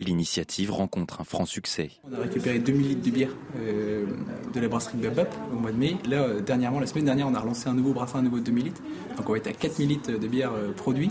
L'initiative 0.00 0.70
rencontre 0.70 1.20
un 1.20 1.24
franc 1.24 1.44
succès. 1.44 1.90
On 2.08 2.14
a 2.14 2.20
récupéré 2.20 2.60
2000 2.60 2.88
litres 2.88 3.02
de 3.02 3.10
bière 3.10 3.30
de 3.56 4.60
la 4.60 4.68
brasserie 4.68 4.96
Babap 4.96 5.34
au 5.52 5.56
mois 5.58 5.72
de 5.72 5.76
mai. 5.76 5.96
Là, 6.08 6.38
dernièrement, 6.38 6.78
la 6.78 6.86
semaine 6.86 7.06
dernière, 7.06 7.26
on 7.26 7.34
a 7.34 7.40
relancé 7.40 7.68
un 7.68 7.74
nouveau 7.74 7.92
brassin, 7.94 8.20
un 8.20 8.22
nouveau 8.22 8.38
2000 8.38 8.66
litres. 8.66 8.82
Donc 9.16 9.28
on 9.28 9.32
va 9.32 9.38
être 9.38 9.48
à 9.48 9.52
4000 9.52 9.88
litres 9.88 10.12
de 10.12 10.28
bière 10.28 10.52
produit. 10.76 11.10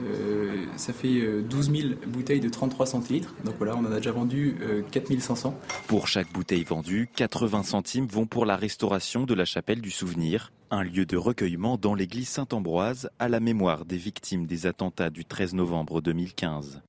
Euh, 0.00 0.66
ça 0.76 0.92
fait 0.92 1.42
12 1.42 1.70
euh, 1.70 1.80
000 1.80 1.94
bouteilles 2.06 2.40
de 2.40 2.48
33 2.48 2.86
centilitres. 2.86 3.34
Donc 3.44 3.54
voilà, 3.58 3.76
on 3.76 3.80
en 3.80 3.92
a 3.92 3.96
déjà 3.96 4.12
vendu 4.12 4.56
4 4.90 5.10
euh, 5.10 5.18
500. 5.18 5.58
Pour 5.86 6.08
chaque 6.08 6.32
bouteille 6.32 6.64
vendue, 6.64 7.08
80 7.16 7.62
centimes 7.62 8.06
vont 8.06 8.26
pour 8.26 8.46
la 8.46 8.56
restauration 8.56 9.24
de 9.24 9.34
la 9.34 9.44
chapelle 9.44 9.80
du 9.80 9.90
souvenir, 9.90 10.52
un 10.70 10.82
lieu 10.82 11.06
de 11.06 11.16
recueillement 11.16 11.76
dans 11.76 11.94
l'église 11.94 12.28
Saint-Ambroise 12.28 13.10
à 13.18 13.28
la 13.28 13.40
mémoire 13.40 13.84
des 13.84 13.98
victimes 13.98 14.46
des 14.46 14.66
attentats 14.66 15.10
du 15.10 15.24
13 15.24 15.54
novembre 15.54 16.00
2015. 16.00 16.82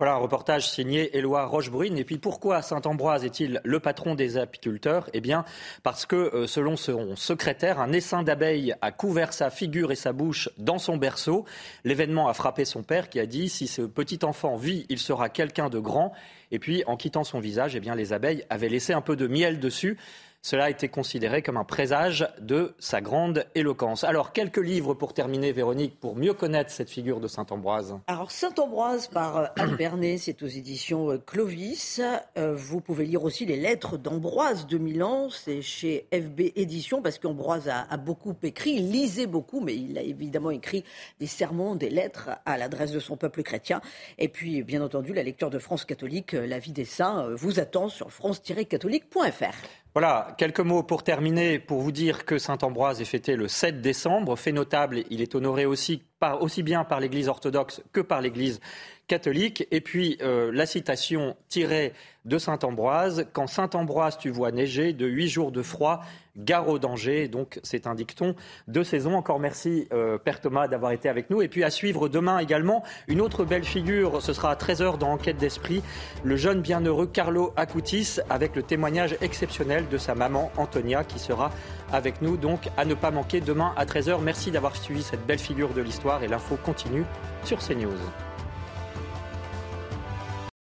Voilà 0.00 0.14
un 0.14 0.18
reportage 0.18 0.68
signé 0.68 1.16
Éloi 1.16 1.46
Rochebrune. 1.46 1.98
Et 1.98 2.04
puis 2.04 2.18
pourquoi 2.18 2.62
Saint-Ambroise 2.62 3.24
est-il 3.24 3.60
le 3.62 3.78
patron 3.78 4.16
des 4.16 4.36
apiculteurs? 4.36 5.08
Eh 5.12 5.20
bien 5.20 5.44
parce 5.84 6.04
que 6.04 6.16
euh, 6.16 6.48
selon 6.48 6.74
son 6.76 7.14
secrétaire, 7.14 7.78
un 7.78 7.92
essaim 7.92 8.24
d'abeilles 8.24 8.74
a 8.82 8.90
couvert 8.90 9.32
sa 9.32 9.50
figure 9.50 9.92
et 9.92 9.94
sa 9.94 10.12
bouche 10.12 10.48
dans 10.58 10.78
son 10.78 10.96
berceau. 10.96 11.44
L'événement 11.84 12.26
a 12.26 12.34
frappé 12.34 12.64
son 12.64 12.82
père 12.82 13.08
qui 13.08 13.20
a 13.20 13.26
dit 13.26 13.48
si 13.48 13.68
ce 13.68 13.82
petit 13.82 14.24
enfant 14.24 14.56
vit, 14.56 14.84
il 14.88 14.98
sera 14.98 15.28
quelqu'un 15.28 15.68
de 15.68 15.78
grand. 15.78 16.12
Et 16.50 16.58
puis 16.58 16.82
en 16.88 16.96
quittant 16.96 17.22
son 17.22 17.38
visage, 17.38 17.76
eh 17.76 17.80
bien 17.80 17.94
les 17.94 18.12
abeilles 18.12 18.44
avaient 18.50 18.68
laissé 18.68 18.94
un 18.94 19.00
peu 19.00 19.14
de 19.14 19.28
miel 19.28 19.60
dessus. 19.60 19.96
Cela 20.44 20.64
a 20.64 20.70
été 20.70 20.88
considéré 20.88 21.40
comme 21.40 21.56
un 21.56 21.64
présage 21.64 22.28
de 22.38 22.74
sa 22.78 23.00
grande 23.00 23.46
éloquence. 23.54 24.04
Alors, 24.04 24.34
quelques 24.34 24.58
livres 24.58 24.92
pour 24.92 25.14
terminer, 25.14 25.52
Véronique, 25.52 25.98
pour 25.98 26.16
mieux 26.16 26.34
connaître 26.34 26.70
cette 26.70 26.90
figure 26.90 27.18
de 27.18 27.28
Saint-Ambroise. 27.28 27.98
Alors, 28.08 28.30
Saint-Ambroise 28.30 29.06
par 29.06 29.38
euh, 29.38 29.46
Albernay, 29.56 30.18
c'est 30.18 30.42
aux 30.42 30.46
éditions 30.46 31.12
euh, 31.12 31.16
Clovis. 31.16 32.02
Euh, 32.36 32.54
vous 32.54 32.82
pouvez 32.82 33.06
lire 33.06 33.24
aussi 33.24 33.46
les 33.46 33.56
lettres 33.56 33.96
d'Ambroise 33.96 34.66
de 34.66 34.76
Milan, 34.76 35.30
c'est 35.30 35.62
chez 35.62 36.06
FB 36.12 36.52
Éditions, 36.56 37.00
parce 37.00 37.18
qu'Ambroise 37.18 37.70
a, 37.70 37.86
a, 37.88 37.96
beaucoup 37.96 38.36
écrit, 38.42 38.72
il 38.72 38.90
lisait 38.90 39.24
beaucoup, 39.24 39.60
mais 39.60 39.74
il 39.74 39.96
a 39.96 40.02
évidemment 40.02 40.50
écrit 40.50 40.84
des 41.20 41.26
sermons, 41.26 41.74
des 41.74 41.88
lettres 41.88 42.28
à 42.44 42.58
l'adresse 42.58 42.92
de 42.92 43.00
son 43.00 43.16
peuple 43.16 43.42
chrétien. 43.42 43.80
Et 44.18 44.28
puis, 44.28 44.62
bien 44.62 44.82
entendu, 44.82 45.14
la 45.14 45.22
lecture 45.22 45.48
de 45.48 45.58
France 45.58 45.86
catholique, 45.86 46.32
La 46.32 46.58
vie 46.58 46.72
des 46.72 46.84
saints, 46.84 47.30
vous 47.34 47.60
attend 47.60 47.88
sur 47.88 48.12
france-catholique.fr. 48.12 49.83
Voilà, 49.94 50.34
quelques 50.38 50.58
mots 50.58 50.82
pour 50.82 51.04
terminer, 51.04 51.60
pour 51.60 51.80
vous 51.80 51.92
dire 51.92 52.24
que 52.24 52.36
Saint-Ambroise 52.36 53.00
est 53.00 53.04
fêté 53.04 53.36
le 53.36 53.46
7 53.46 53.80
décembre. 53.80 54.34
Fait 54.34 54.50
notable, 54.50 55.04
il 55.08 55.22
est 55.22 55.36
honoré 55.36 55.66
aussi, 55.66 56.02
aussi 56.32 56.62
bien 56.62 56.84
par 56.84 57.00
l'Église 57.00 57.28
orthodoxe 57.28 57.82
que 57.92 58.00
par 58.00 58.20
l'Église 58.20 58.60
catholique. 59.06 59.66
Et 59.70 59.80
puis 59.80 60.18
euh, 60.22 60.50
la 60.52 60.66
citation 60.66 61.36
tirée 61.48 61.92
de 62.24 62.38
Saint-Ambroise, 62.38 63.26
quand 63.34 63.46
Saint-Ambroise 63.46 64.16
tu 64.16 64.30
vois 64.30 64.50
neiger, 64.50 64.94
de 64.94 65.06
huit 65.06 65.28
jours 65.28 65.52
de 65.52 65.60
froid, 65.60 66.00
gare 66.36 66.68
au 66.68 66.78
danger. 66.78 67.28
Donc 67.28 67.60
c'est 67.62 67.86
un 67.86 67.94
dicton 67.94 68.34
de 68.66 68.82
saison. 68.82 69.14
Encore 69.14 69.38
merci 69.38 69.88
euh, 69.92 70.16
Père 70.16 70.40
Thomas 70.40 70.68
d'avoir 70.68 70.92
été 70.92 71.08
avec 71.08 71.28
nous. 71.28 71.42
Et 71.42 71.48
puis 71.48 71.64
à 71.64 71.70
suivre 71.70 72.08
demain 72.08 72.38
également 72.38 72.82
une 73.08 73.20
autre 73.20 73.44
belle 73.44 73.64
figure. 73.64 74.22
Ce 74.22 74.32
sera 74.32 74.50
à 74.50 74.54
13h 74.54 74.96
dans 74.98 75.10
Enquête 75.10 75.36
d'Esprit, 75.36 75.82
le 76.22 76.36
jeune 76.36 76.62
bienheureux 76.62 77.06
Carlo 77.06 77.52
Acutis 77.56 78.18
avec 78.30 78.56
le 78.56 78.62
témoignage 78.62 79.16
exceptionnel 79.20 79.86
de 79.90 79.98
sa 79.98 80.14
maman 80.14 80.50
Antonia 80.56 81.04
qui 81.04 81.18
sera 81.18 81.50
avec 81.92 82.22
nous. 82.22 82.36
Donc 82.36 82.70
à 82.76 82.84
ne 82.84 82.94
pas 82.94 83.10
manquer 83.10 83.40
demain 83.40 83.72
à 83.76 83.84
13h. 83.84 84.20
Merci 84.22 84.50
d'avoir 84.50 84.76
suivi 84.76 85.02
cette 85.02 85.26
belle 85.26 85.38
figure 85.38 85.74
de 85.74 85.82
l'histoire 85.82 86.22
et 86.22 86.28
l'info 86.28 86.56
continue 86.62 87.04
sur 87.44 87.58
CNews. 87.58 87.90